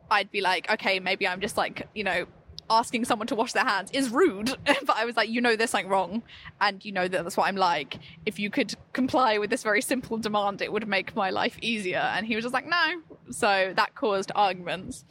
I'd 0.09 0.31
be 0.31 0.39
like, 0.39 0.71
okay, 0.71 0.99
maybe 0.99 1.27
I'm 1.27 1.41
just 1.41 1.57
like, 1.57 1.87
you 1.93 2.03
know, 2.05 2.27
asking 2.69 3.05
someone 3.05 3.27
to 3.27 3.35
wash 3.35 3.53
their 3.53 3.63
hands 3.63 3.89
is 3.91 4.09
rude. 4.09 4.55
but 4.65 4.95
I 4.95 5.05
was 5.05 5.15
like, 5.15 5.29
you 5.29 5.41
know, 5.41 5.55
there's 5.55 5.71
something 5.71 5.89
wrong, 5.89 6.23
and 6.61 6.83
you 6.83 6.91
know 6.91 7.07
that 7.07 7.23
that's 7.23 7.37
what 7.37 7.47
I'm 7.47 7.55
like. 7.55 7.99
If 8.25 8.39
you 8.39 8.49
could 8.49 8.73
comply 8.93 9.37
with 9.37 9.49
this 9.49 9.63
very 9.63 9.81
simple 9.81 10.17
demand, 10.17 10.61
it 10.61 10.71
would 10.71 10.87
make 10.87 11.15
my 11.15 11.29
life 11.29 11.57
easier. 11.61 11.99
And 11.99 12.25
he 12.25 12.35
was 12.35 12.43
just 12.43 12.53
like, 12.53 12.67
no. 12.67 13.01
So 13.31 13.73
that 13.75 13.95
caused 13.95 14.31
arguments. 14.35 15.05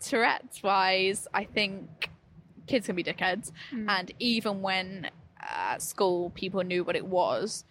Tourette's 0.00 0.62
wise, 0.62 1.28
I 1.34 1.44
think 1.44 2.10
kids 2.66 2.86
can 2.86 2.96
be 2.96 3.04
dickheads, 3.04 3.52
and 3.88 4.12
even 4.18 4.62
when 4.62 5.10
uh, 5.42 5.74
at 5.74 5.82
school 5.82 6.30
people 6.30 6.62
knew 6.62 6.84
what 6.84 6.96
it 6.96 7.04
was, 7.04 7.64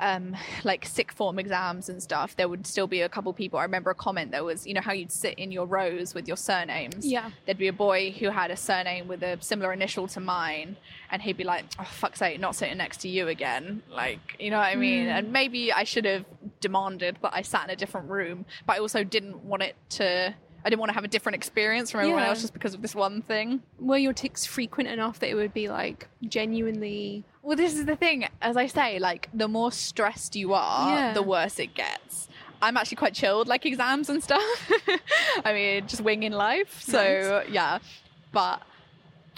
um, 0.00 0.36
like 0.64 0.84
sixth 0.86 1.16
form 1.16 1.38
exams 1.38 1.88
and 1.88 2.02
stuff, 2.02 2.36
there 2.36 2.48
would 2.48 2.66
still 2.66 2.86
be 2.86 3.00
a 3.02 3.08
couple 3.08 3.32
people. 3.32 3.58
I 3.58 3.62
remember 3.62 3.90
a 3.90 3.94
comment 3.94 4.30
that 4.32 4.44
was, 4.44 4.66
you 4.66 4.74
know, 4.74 4.80
how 4.80 4.92
you'd 4.92 5.12
sit 5.12 5.38
in 5.38 5.52
your 5.52 5.66
rows 5.66 6.14
with 6.14 6.26
your 6.28 6.36
surnames. 6.36 7.06
Yeah. 7.06 7.30
There'd 7.46 7.58
be 7.58 7.68
a 7.68 7.72
boy 7.72 8.10
who 8.12 8.30
had 8.30 8.50
a 8.50 8.56
surname 8.56 9.08
with 9.08 9.22
a 9.22 9.38
similar 9.40 9.72
initial 9.72 10.08
to 10.08 10.20
mine, 10.20 10.76
and 11.10 11.22
he'd 11.22 11.36
be 11.36 11.44
like, 11.44 11.64
oh, 11.78 11.84
fuck's 11.84 12.18
sake, 12.18 12.40
not 12.40 12.54
sitting 12.54 12.78
next 12.78 12.98
to 12.98 13.08
you 13.08 13.28
again. 13.28 13.82
Like, 13.90 14.36
you 14.38 14.50
know 14.50 14.58
what 14.58 14.66
I 14.66 14.74
mean? 14.76 15.06
And 15.08 15.32
maybe 15.32 15.72
I 15.72 15.84
should 15.84 16.04
have 16.04 16.24
demanded 16.60 17.18
that 17.22 17.32
I 17.34 17.42
sat 17.42 17.64
in 17.64 17.70
a 17.70 17.76
different 17.76 18.08
room, 18.10 18.44
but 18.66 18.76
I 18.76 18.78
also 18.80 19.04
didn't 19.04 19.44
want 19.44 19.62
it 19.62 19.76
to. 19.90 20.34
I 20.66 20.70
didn't 20.70 20.80
want 20.80 20.88
to 20.90 20.94
have 20.94 21.04
a 21.04 21.08
different 21.08 21.36
experience 21.36 21.90
from 21.90 22.00
everyone 22.00 22.22
Yeah. 22.22 22.30
else 22.30 22.40
just 22.40 22.54
because 22.54 22.72
of 22.72 22.80
this 22.80 22.94
one 22.94 23.20
thing. 23.20 23.62
Were 23.78 23.98
your 23.98 24.14
tics 24.14 24.46
frequent 24.46 24.88
enough 24.88 25.18
that 25.18 25.28
it 25.28 25.34
would 25.34 25.52
be 25.52 25.68
like 25.68 26.08
genuinely? 26.26 27.24
Well, 27.44 27.56
this 27.56 27.74
is 27.74 27.84
the 27.84 27.94
thing. 27.96 28.26
As 28.40 28.56
I 28.56 28.66
say, 28.66 28.98
like 28.98 29.28
the 29.34 29.48
more 29.48 29.70
stressed 29.70 30.34
you 30.34 30.54
are, 30.54 30.88
Yeah. 30.88 31.12
the 31.12 31.22
worse 31.22 31.58
it 31.58 31.74
gets. 31.74 32.28
I'm 32.62 32.76
actually 32.78 32.96
quite 32.96 33.12
chilled, 33.14 33.46
like 33.46 33.66
exams 33.66 34.08
and 34.08 34.22
stuff. 34.24 34.42
I 35.44 35.52
mean, 35.52 35.86
just 35.86 36.00
winging 36.00 36.32
life. 36.32 36.80
So 36.80 37.44
yeah, 37.50 37.78
but 38.32 38.62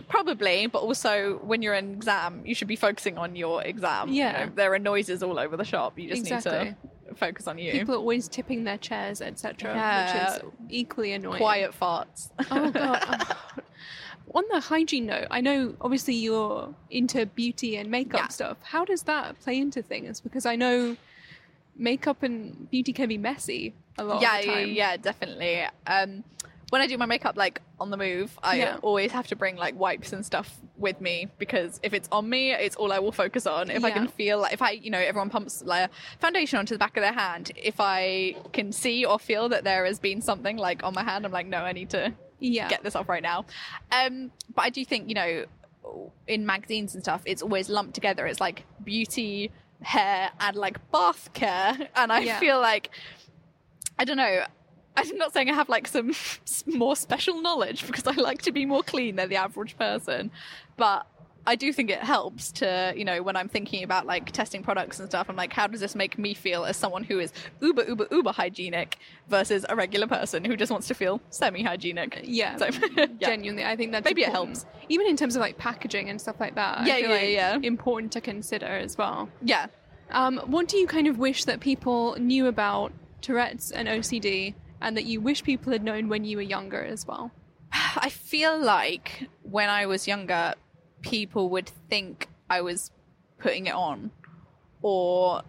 probably. 0.09 0.69
But 0.69 0.83
also, 0.83 1.39
when 1.43 1.63
you're 1.63 1.75
in 1.75 1.95
exam, 1.95 2.43
you 2.45 2.55
should 2.55 2.69
be 2.69 2.77
focusing 2.77 3.19
on 3.19 3.35
your 3.35 3.63
exam. 3.65 4.09
You 4.11 4.15
Yeah. 4.15 4.33
know, 4.47 4.53
there 4.55 4.73
are 4.73 4.79
noises 4.79 5.23
all 5.25 5.39
over 5.39 5.57
the 5.57 5.65
shop. 5.65 5.99
You 5.99 6.09
just 6.09 6.23
need 6.31 6.41
to 6.43 6.77
focus 7.17 7.49
on 7.49 7.59
you. 7.59 7.73
People 7.73 7.95
are 7.95 7.99
always 7.99 8.29
tipping 8.29 8.63
their 8.65 8.79
chairs, 8.79 9.21
etc., 9.21 9.75
Yeah. 9.75 10.33
which 10.35 10.43
is 10.45 10.51
equally 10.69 11.13
annoying. 11.13 11.39
Quiet 11.39 11.73
farts. 11.73 12.31
Oh 12.51 12.71
god. 12.71 13.27
Oh. 13.49 13.63
On 14.35 14.45
the 14.51 14.61
hygiene 14.61 15.07
note, 15.07 15.29
I 15.31 15.41
know 15.41 15.75
obviously 15.81 16.15
you're 16.15 16.75
into 16.91 17.27
beauty 17.27 17.77
and 17.77 17.91
makeup 17.91 18.21
Yeah. 18.21 18.29
stuff. 18.29 18.59
How 18.63 18.85
does 18.85 19.03
that 19.05 19.41
play 19.41 19.59
into 19.59 19.83
things? 19.83 20.21
Because 20.21 20.47
I 20.47 20.57
know 20.57 20.97
makeup 21.77 22.23
and 22.23 22.71
beauty 22.71 22.93
can 22.93 23.09
be 23.09 23.19
messy 23.19 23.75
a 23.99 24.05
lot 24.05 24.23
yeah, 24.23 24.41
yeah, 24.41 24.61
yeah, 24.65 24.97
definitely. 24.97 25.65
Um, 25.87 26.25
when 26.71 26.83
I 26.83 26.87
do 26.87 26.99
my 26.99 27.07
makeup, 27.07 27.37
like 27.37 27.63
on 27.79 27.91
the 27.91 27.97
move, 27.97 28.37
I 28.43 28.59
Yeah. 28.59 28.77
always 28.83 29.13
have 29.13 29.29
to 29.29 29.37
bring 29.37 29.57
like 29.57 29.79
wipes 29.79 30.13
and 30.13 30.27
stuff 30.27 30.59
with 30.77 31.01
me 31.01 31.29
because 31.39 31.79
if 31.83 31.95
it's 31.95 32.09
on 32.11 32.29
me, 32.29 32.53
it's 32.53 32.75
all 32.77 32.93
I 32.93 32.99
will 32.99 33.13
focus 33.13 33.47
on. 33.47 33.71
If 33.71 33.85
I 33.85 33.91
can 33.91 34.09
feel 34.09 34.41
like, 34.41 34.53
if 34.53 34.61
I, 34.61 34.73
you 34.73 34.91
know, 34.91 34.99
everyone 34.99 35.31
pumps 35.31 35.63
like 35.65 35.91
foundation 36.19 36.59
onto 36.59 36.75
the 36.75 36.79
back 36.79 36.97
of 36.97 37.03
their 37.03 37.13
hand, 37.13 37.53
if 37.57 37.77
I 37.79 38.35
can 38.53 38.73
see 38.73 39.05
or 39.05 39.19
feel 39.19 39.49
that 39.51 39.63
there 39.65 39.85
has 39.87 40.01
been 40.01 40.21
something 40.21 40.57
like 40.57 40.83
on 40.83 40.93
my 40.93 41.05
hand, 41.05 41.25
I'm 41.25 41.33
like, 41.33 41.47
no, 41.47 41.59
I 41.59 41.73
need 41.73 41.91
to 41.91 42.13
Yeah. 42.39 42.69
get 42.69 42.83
this 42.83 42.95
off 42.97 43.09
right 43.09 43.23
now. 43.23 43.45
Um, 43.93 44.31
but 44.55 44.63
I 44.65 44.71
do 44.71 44.85
think, 44.85 45.09
you 45.09 45.15
know, 45.15 45.45
in 46.27 46.45
magazines 46.47 46.95
and 46.95 47.03
stuff, 47.03 47.23
it's 47.27 47.43
always 47.43 47.69
lumped 47.69 47.95
together. 47.95 48.27
It's 48.27 48.41
like 48.41 48.65
beauty, 48.85 49.51
hair, 49.83 50.31
and 50.41 50.57
like 50.57 50.91
bath 50.91 51.31
care. 51.33 51.77
And 51.97 52.13
I 52.13 52.21
Yeah. 52.21 52.39
feel 52.41 52.61
like, 52.61 52.91
I 53.99 54.05
don't 54.05 54.17
know. 54.17 54.45
I'm 54.99 55.17
not 55.19 55.33
saying 55.35 55.51
I 55.51 55.55
have 55.55 55.69
like 55.69 55.87
some 55.87 56.13
more 56.67 56.97
special 56.97 57.41
knowledge 57.43 57.87
because 57.87 58.07
I 58.07 58.13
like 58.13 58.43
to 58.43 58.53
be 58.53 58.65
more 58.67 58.83
clean 58.83 59.17
than 59.17 59.29
the 59.29 59.37
average 59.37 59.77
person, 59.77 60.31
but 60.77 61.07
I 61.47 61.55
do 61.57 61.73
think 61.73 61.91
it 61.91 62.01
helps 62.01 62.51
to, 62.53 62.93
you 62.97 63.05
know, 63.05 63.23
when 63.23 63.37
I'm 63.37 63.49
thinking 63.49 63.85
about 63.85 64.05
like 64.07 64.33
testing 64.33 64.63
products 64.63 64.99
and 65.01 65.09
stuff, 65.09 65.29
I'm 65.29 65.37
like, 65.37 65.53
how 65.53 65.67
does 65.67 65.81
this 65.81 65.95
make 65.95 66.19
me 66.19 66.35
feel 66.35 66.65
as 66.65 66.77
someone 66.77 67.05
who 67.05 67.19
is 67.21 67.33
uber, 67.61 67.85
uber, 67.87 68.09
uber 68.11 68.33
hygienic 68.33 68.99
versus 69.29 69.65
a 69.69 69.77
regular 69.77 70.07
person 70.07 70.45
who 70.45 70.57
just 70.57 70.73
wants 70.73 70.89
to 70.89 70.95
feel 70.95 71.21
semi 71.31 71.63
hygienic? 71.63 72.21
Yeah, 72.25 72.57
So, 72.57 72.69
yeah. 72.97 73.07
genuinely, 73.21 73.65
I 73.65 73.77
think 73.77 73.93
that's 73.93 74.05
Maybe 74.05 74.23
it 74.23 74.31
helps. 74.31 74.67
even 74.89 75.07
in 75.07 75.17
terms 75.17 75.37
of 75.37 75.41
like 75.41 75.57
packaging 75.59 76.11
and 76.11 76.21
stuff 76.21 76.37
like 76.41 76.55
that. 76.57 76.79
I 76.79 76.87
Yeah, 76.87 76.97
feel 76.97 77.11
yeah, 77.11 77.17
like 77.17 77.31
yeah. 77.31 77.59
Important 77.63 78.13
to 78.13 78.21
consider 78.21 78.67
as 78.67 78.99
well. 78.99 79.29
Yeah. 79.43 79.67
Um, 80.11 80.39
what 80.47 80.69
do 80.69 80.77
you 80.77 80.87
kind 80.87 81.07
of 81.07 81.19
wish 81.19 81.45
that 81.45 81.61
people 81.61 82.17
knew 82.19 82.47
about 82.47 82.93
Tourette's 83.23 83.71
and 83.73 83.89
OCD, 83.89 84.55
and 84.81 84.97
that 84.97 85.05
you 85.05 85.21
wish 85.21 85.43
people 85.43 85.73
had 85.73 85.83
known 85.83 86.09
when 86.09 86.25
you 86.25 86.37
were 86.37 86.43
younger 86.43 86.83
as 86.85 87.07
well? 87.07 87.31
I 87.73 88.09
feel 88.11 88.59
like 88.59 89.29
when 89.43 89.69
I 89.69 89.87
was 89.87 90.07
younger, 90.07 90.55
people 91.03 91.49
would 91.51 91.71
think 91.89 92.29
I 92.49 92.61
was 92.61 92.91
putting 93.39 93.67
it 93.67 93.75
on 93.75 94.11
or 94.83 95.43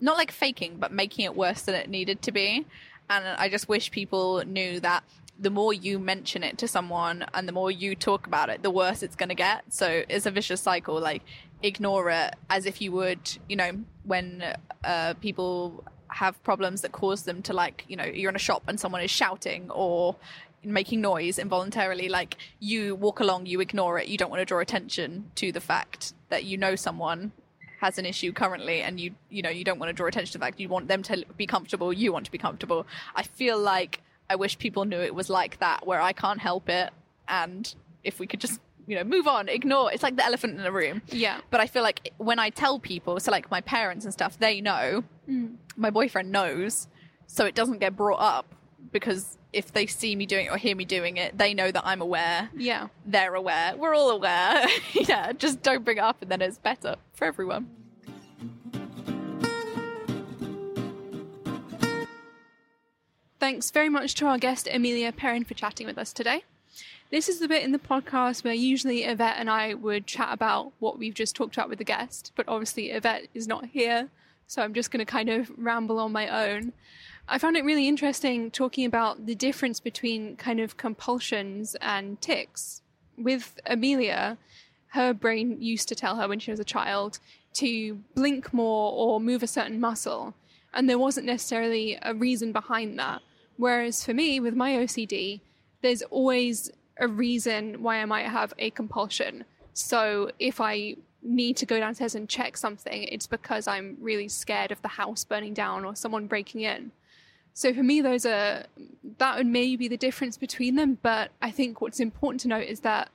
not 0.00 0.16
like 0.16 0.30
faking, 0.30 0.76
but 0.78 0.92
making 0.92 1.24
it 1.24 1.36
worse 1.36 1.62
than 1.62 1.74
it 1.74 1.88
needed 1.88 2.22
to 2.22 2.32
be. 2.32 2.66
And 3.10 3.26
I 3.26 3.48
just 3.48 3.68
wish 3.68 3.90
people 3.90 4.42
knew 4.46 4.80
that 4.80 5.02
the 5.38 5.50
more 5.50 5.72
you 5.72 5.98
mention 5.98 6.42
it 6.42 6.58
to 6.58 6.68
someone 6.68 7.24
and 7.32 7.48
the 7.48 7.52
more 7.52 7.70
you 7.70 7.94
talk 7.94 8.26
about 8.26 8.48
it, 8.48 8.62
the 8.62 8.70
worse 8.70 9.02
it's 9.02 9.16
going 9.16 9.28
to 9.28 9.34
get. 9.34 9.72
So 9.72 10.02
it's 10.08 10.26
a 10.26 10.30
vicious 10.30 10.60
cycle. 10.60 11.00
Like, 11.00 11.22
ignore 11.62 12.10
it 12.10 12.34
as 12.50 12.66
if 12.66 12.80
you 12.80 12.92
would, 12.92 13.38
you 13.48 13.56
know, 13.56 13.72
when 14.04 14.56
uh, 14.84 15.14
people 15.20 15.84
have 16.08 16.42
problems 16.42 16.82
that 16.82 16.92
cause 16.92 17.22
them 17.22 17.42
to, 17.42 17.52
like, 17.52 17.84
you 17.88 17.96
know, 17.96 18.04
you're 18.04 18.30
in 18.30 18.36
a 18.36 18.40
shop 18.40 18.64
and 18.66 18.80
someone 18.80 19.02
is 19.02 19.10
shouting 19.10 19.70
or 19.70 20.16
making 20.64 21.00
noise 21.00 21.38
involuntarily 21.38 22.08
like 22.08 22.36
you 22.58 22.94
walk 22.94 23.20
along 23.20 23.46
you 23.46 23.60
ignore 23.60 23.98
it. 23.98 24.08
You 24.08 24.18
don't 24.18 24.30
want 24.30 24.40
to 24.40 24.44
draw 24.44 24.60
attention 24.60 25.30
to 25.36 25.52
the 25.52 25.60
fact 25.60 26.12
that 26.30 26.44
you 26.44 26.56
know 26.56 26.74
someone 26.76 27.32
has 27.80 27.96
an 27.96 28.04
issue 28.04 28.32
currently 28.32 28.82
and 28.82 28.98
you 28.98 29.14
you 29.30 29.40
know 29.40 29.50
you 29.50 29.64
don't 29.64 29.78
want 29.78 29.88
to 29.88 29.92
draw 29.92 30.06
attention 30.08 30.32
to 30.32 30.38
the 30.38 30.44
fact 30.44 30.58
you 30.58 30.68
want 30.68 30.88
them 30.88 31.02
to 31.02 31.24
be 31.36 31.46
comfortable 31.46 31.92
you 31.92 32.12
want 32.12 32.24
to 32.24 32.32
be 32.32 32.38
comfortable. 32.38 32.86
I 33.14 33.22
feel 33.22 33.58
like 33.58 34.00
i 34.30 34.36
wish 34.36 34.58
people 34.58 34.84
knew 34.84 34.98
it 35.00 35.14
was 35.14 35.30
like 35.30 35.58
that 35.60 35.86
where 35.86 36.02
i 36.02 36.12
can't 36.12 36.40
help 36.40 36.68
it 36.68 36.90
and 37.28 37.74
if 38.04 38.18
we 38.18 38.26
could 38.26 38.40
just 38.40 38.60
you 38.86 38.94
know 38.94 39.04
move 39.04 39.26
on 39.26 39.48
ignore 39.48 39.90
it's 39.90 40.02
like 40.02 40.16
the 40.16 40.24
elephant 40.24 40.56
in 40.56 40.62
the 40.62 40.72
room. 40.72 41.00
Yeah. 41.06 41.40
but 41.50 41.60
i 41.60 41.66
feel 41.66 41.82
like 41.82 42.12
when 42.18 42.38
i 42.38 42.50
tell 42.50 42.78
people 42.78 43.18
so 43.20 43.30
like 43.30 43.50
my 43.50 43.60
parents 43.60 44.04
and 44.04 44.12
stuff 44.12 44.38
they 44.38 44.60
know. 44.60 45.04
Mm. 45.28 45.54
My 45.76 45.90
boyfriend 45.90 46.32
knows. 46.32 46.88
So 47.26 47.44
it 47.44 47.54
doesn't 47.54 47.78
get 47.78 47.96
brought 47.96 48.20
up 48.20 48.54
because 48.90 49.37
if 49.52 49.72
they 49.72 49.86
see 49.86 50.14
me 50.14 50.26
doing 50.26 50.46
it 50.46 50.52
or 50.52 50.58
hear 50.58 50.76
me 50.76 50.84
doing 50.84 51.16
it 51.16 51.36
they 51.38 51.54
know 51.54 51.70
that 51.70 51.82
i'm 51.86 52.00
aware. 52.02 52.50
Yeah. 52.56 52.88
they're 53.06 53.34
aware. 53.34 53.74
We're 53.76 53.94
all 53.94 54.10
aware. 54.10 54.66
Yeah 54.92 55.32
just 55.32 55.62
don't 55.62 55.84
bring 55.84 55.98
it 55.98 56.04
up 56.04 56.20
and 56.22 56.30
then 56.30 56.42
it's 56.42 56.58
better 56.58 56.96
for 57.14 57.24
everyone. 57.24 57.68
Thanks 63.40 63.70
very 63.70 63.88
much 63.88 64.14
to 64.16 64.26
our 64.26 64.36
guest 64.38 64.68
Amelia 64.70 65.12
Perrin 65.12 65.44
for 65.44 65.54
chatting 65.54 65.86
with 65.86 65.96
us 65.96 66.12
today. 66.12 66.42
This 67.10 67.28
is 67.28 67.38
the 67.38 67.48
bit 67.48 67.62
in 67.62 67.72
the 67.72 67.78
podcast 67.78 68.44
where 68.44 68.52
usually 68.52 69.04
Yvette 69.04 69.36
and 69.38 69.48
I 69.48 69.74
would 69.74 70.06
chat 70.06 70.28
about 70.32 70.72
what 70.78 70.98
we've 70.98 71.14
just 71.14 71.34
talked 71.34 71.56
about 71.56 71.70
with 71.70 71.78
the 71.78 71.84
guest, 71.84 72.32
but 72.36 72.46
obviously 72.48 72.90
Yvette 72.90 73.28
is 73.32 73.46
not 73.46 73.66
here, 73.66 74.08
so 74.48 74.62
I'm 74.62 74.74
just 74.74 74.90
going 74.90 75.04
to 75.04 75.10
kind 75.10 75.28
of 75.28 75.52
ramble 75.56 76.00
on 76.00 76.10
my 76.10 76.26
own. 76.28 76.72
I 77.28 77.38
found 77.38 77.56
it 77.56 77.64
really 77.64 77.86
interesting 77.86 78.50
talking 78.50 78.86
about 78.86 79.26
the 79.26 79.34
difference 79.34 79.78
between 79.78 80.36
kind 80.36 80.58
of 80.58 80.78
compulsions 80.78 81.76
and 81.82 82.20
tics. 82.20 82.80
With 83.18 83.60
Amelia, 83.66 84.38
her 84.88 85.12
brain 85.12 85.60
used 85.60 85.88
to 85.88 85.94
tell 85.94 86.16
her 86.16 86.26
when 86.26 86.38
she 86.38 86.50
was 86.50 86.60
a 86.60 86.64
child 86.64 87.18
to 87.54 87.96
blink 88.14 88.54
more 88.54 88.92
or 88.92 89.20
move 89.20 89.42
a 89.42 89.46
certain 89.46 89.78
muscle, 89.78 90.34
and 90.72 90.88
there 90.88 90.98
wasn't 90.98 91.26
necessarily 91.26 91.98
a 92.00 92.14
reason 92.14 92.50
behind 92.50 92.98
that. 92.98 93.20
Whereas 93.58 94.02
for 94.02 94.14
me, 94.14 94.40
with 94.40 94.54
my 94.54 94.72
OCD, 94.72 95.40
there's 95.82 96.02
always 96.02 96.70
a 96.96 97.06
reason 97.06 97.82
why 97.82 97.96
I 97.96 98.06
might 98.06 98.26
have 98.26 98.54
a 98.58 98.70
compulsion. 98.70 99.44
So 99.74 100.30
if 100.38 100.60
I 100.60 100.96
need 101.28 101.56
to 101.58 101.66
go 101.66 101.78
downstairs 101.78 102.14
and 102.14 102.28
check 102.28 102.56
something, 102.56 103.04
it's 103.04 103.26
because 103.26 103.66
I'm 103.66 103.96
really 104.00 104.28
scared 104.28 104.72
of 104.72 104.80
the 104.82 104.88
house 104.88 105.24
burning 105.24 105.54
down 105.54 105.84
or 105.84 105.94
someone 105.94 106.26
breaking 106.26 106.62
in. 106.62 106.92
So 107.54 107.74
for 107.74 107.82
me, 107.82 108.00
those 108.00 108.24
are 108.24 108.64
that 109.18 109.36
would 109.36 109.46
maybe 109.46 109.76
be 109.76 109.88
the 109.88 109.96
difference 109.96 110.36
between 110.36 110.76
them. 110.76 110.98
But 111.02 111.30
I 111.42 111.50
think 111.50 111.80
what's 111.80 112.00
important 112.00 112.40
to 112.42 112.48
note 112.48 112.66
is 112.66 112.80
that 112.80 113.10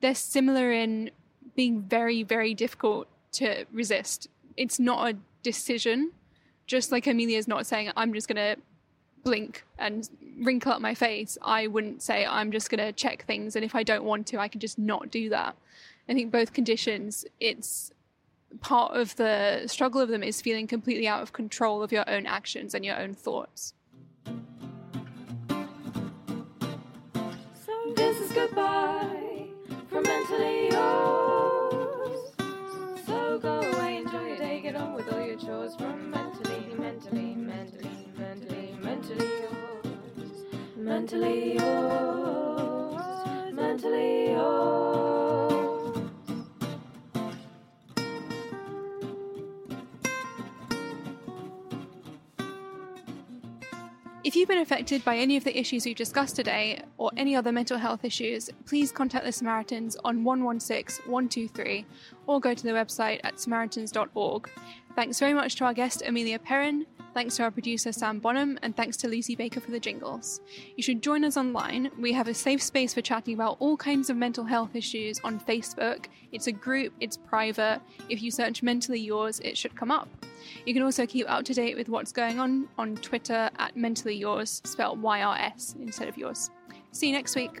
they're 0.00 0.14
similar 0.14 0.72
in 0.72 1.10
being 1.54 1.82
very, 1.82 2.22
very 2.22 2.54
difficult 2.54 3.06
to 3.32 3.64
resist. 3.72 4.28
It's 4.56 4.78
not 4.78 5.10
a 5.10 5.16
decision. 5.42 6.12
Just 6.66 6.90
like 6.90 7.06
Amelia 7.06 7.38
is 7.38 7.46
not 7.46 7.66
saying, 7.66 7.90
I'm 7.96 8.12
just 8.14 8.26
going 8.26 8.36
to 8.56 8.60
blink 9.24 9.64
and 9.78 10.08
wrinkle 10.38 10.72
up 10.72 10.80
my 10.80 10.94
face, 10.94 11.36
I 11.42 11.66
wouldn't 11.66 12.02
say, 12.02 12.24
I'm 12.24 12.52
just 12.52 12.70
going 12.70 12.84
to 12.84 12.92
check 12.92 13.24
things. 13.24 13.56
And 13.56 13.64
if 13.64 13.74
I 13.74 13.82
don't 13.82 14.04
want 14.04 14.26
to, 14.28 14.38
I 14.38 14.48
can 14.48 14.60
just 14.60 14.78
not 14.78 15.10
do 15.10 15.30
that. 15.30 15.56
I 16.08 16.14
think 16.14 16.30
both 16.30 16.52
conditions, 16.52 17.24
it's 17.40 17.90
part 18.60 18.96
of 18.96 19.16
the 19.16 19.62
struggle 19.66 20.00
of 20.00 20.08
them 20.08 20.22
is 20.22 20.40
feeling 20.40 20.66
completely 20.66 21.08
out 21.08 21.22
of 21.22 21.32
control 21.32 21.82
of 21.82 21.92
your 21.92 22.08
own 22.08 22.26
actions 22.26 22.74
and 22.74 22.84
your 22.84 22.98
own 22.98 23.14
thoughts. 23.14 23.74
So 27.64 27.72
This 27.96 28.20
is 28.20 28.32
goodbye 28.32 29.46
from 29.88 30.02
mentally 30.02 30.68
yours. 30.70 32.32
So 33.06 33.38
go 33.38 33.60
away, 33.60 33.96
enjoy 33.98 34.28
your 34.28 34.36
day, 34.36 34.60
get 34.60 34.76
on 34.76 34.92
with 34.94 35.12
all 35.12 35.24
your 35.24 35.36
chores 35.36 35.74
from 35.76 36.10
mentally, 36.10 36.74
mentally, 36.78 37.34
mentally, 37.34 38.08
mentally, 38.16 38.76
mentally 38.80 39.30
yours. 39.40 40.44
Mentally 40.76 41.54
yours. 41.54 43.02
Mentally 43.52 44.30
yours. 44.32 45.13
If 54.34 54.38
you've 54.38 54.48
been 54.48 54.58
affected 54.58 55.04
by 55.04 55.18
any 55.18 55.36
of 55.36 55.44
the 55.44 55.56
issues 55.56 55.86
we've 55.86 55.94
discussed 55.94 56.34
today 56.34 56.82
or 56.98 57.12
any 57.16 57.36
other 57.36 57.52
mental 57.52 57.78
health 57.78 58.04
issues, 58.04 58.50
please 58.66 58.90
contact 58.90 59.24
the 59.24 59.30
Samaritans 59.30 59.96
on 60.02 60.24
116 60.24 61.08
123 61.08 61.86
or 62.26 62.40
go 62.40 62.52
to 62.52 62.62
the 62.64 62.70
website 62.70 63.20
at 63.22 63.38
samaritans.org. 63.38 64.50
Thanks 64.96 65.20
very 65.20 65.34
much 65.34 65.54
to 65.54 65.64
our 65.66 65.72
guest 65.72 66.02
Amelia 66.04 66.40
Perrin, 66.40 66.84
thanks 67.14 67.36
to 67.36 67.44
our 67.44 67.50
producer 67.50 67.92
Sam 67.92 68.18
Bonham, 68.18 68.58
and 68.62 68.76
thanks 68.76 68.96
to 68.98 69.08
Lucy 69.08 69.36
Baker 69.36 69.60
for 69.60 69.70
the 69.70 69.80
jingles. 69.80 70.40
You 70.76 70.82
should 70.82 71.02
join 71.02 71.24
us 71.24 71.36
online. 71.36 71.90
We 71.98 72.12
have 72.12 72.28
a 72.28 72.34
safe 72.34 72.60
space 72.60 72.92
for 72.92 73.00
chatting 73.00 73.34
about 73.34 73.56
all 73.60 73.76
kinds 73.76 74.10
of 74.10 74.16
mental 74.16 74.44
health 74.44 74.74
issues 74.74 75.20
on 75.22 75.38
Facebook. 75.40 76.06
It's 76.32 76.48
a 76.48 76.52
group, 76.52 76.92
it's 77.00 77.16
private. 77.16 77.80
If 78.08 78.22
you 78.22 78.30
search 78.30 78.62
Mentally 78.62 79.00
Yours, 79.00 79.40
it 79.40 79.56
should 79.56 79.76
come 79.76 79.90
up. 79.90 80.08
You 80.66 80.74
can 80.74 80.82
also 80.82 81.06
keep 81.06 81.30
up 81.30 81.44
to 81.44 81.54
date 81.54 81.76
with 81.76 81.88
what's 81.88 82.12
going 82.12 82.40
on 82.40 82.68
on 82.76 82.96
Twitter 82.96 83.48
at 83.58 83.76
Mentally 83.76 84.16
Yours, 84.16 84.60
spelled 84.64 85.00
YRS 85.00 85.76
instead 85.76 86.08
of 86.08 86.18
yours. 86.18 86.50
See 86.90 87.06
you 87.06 87.12
next 87.12 87.36
week. 87.36 87.60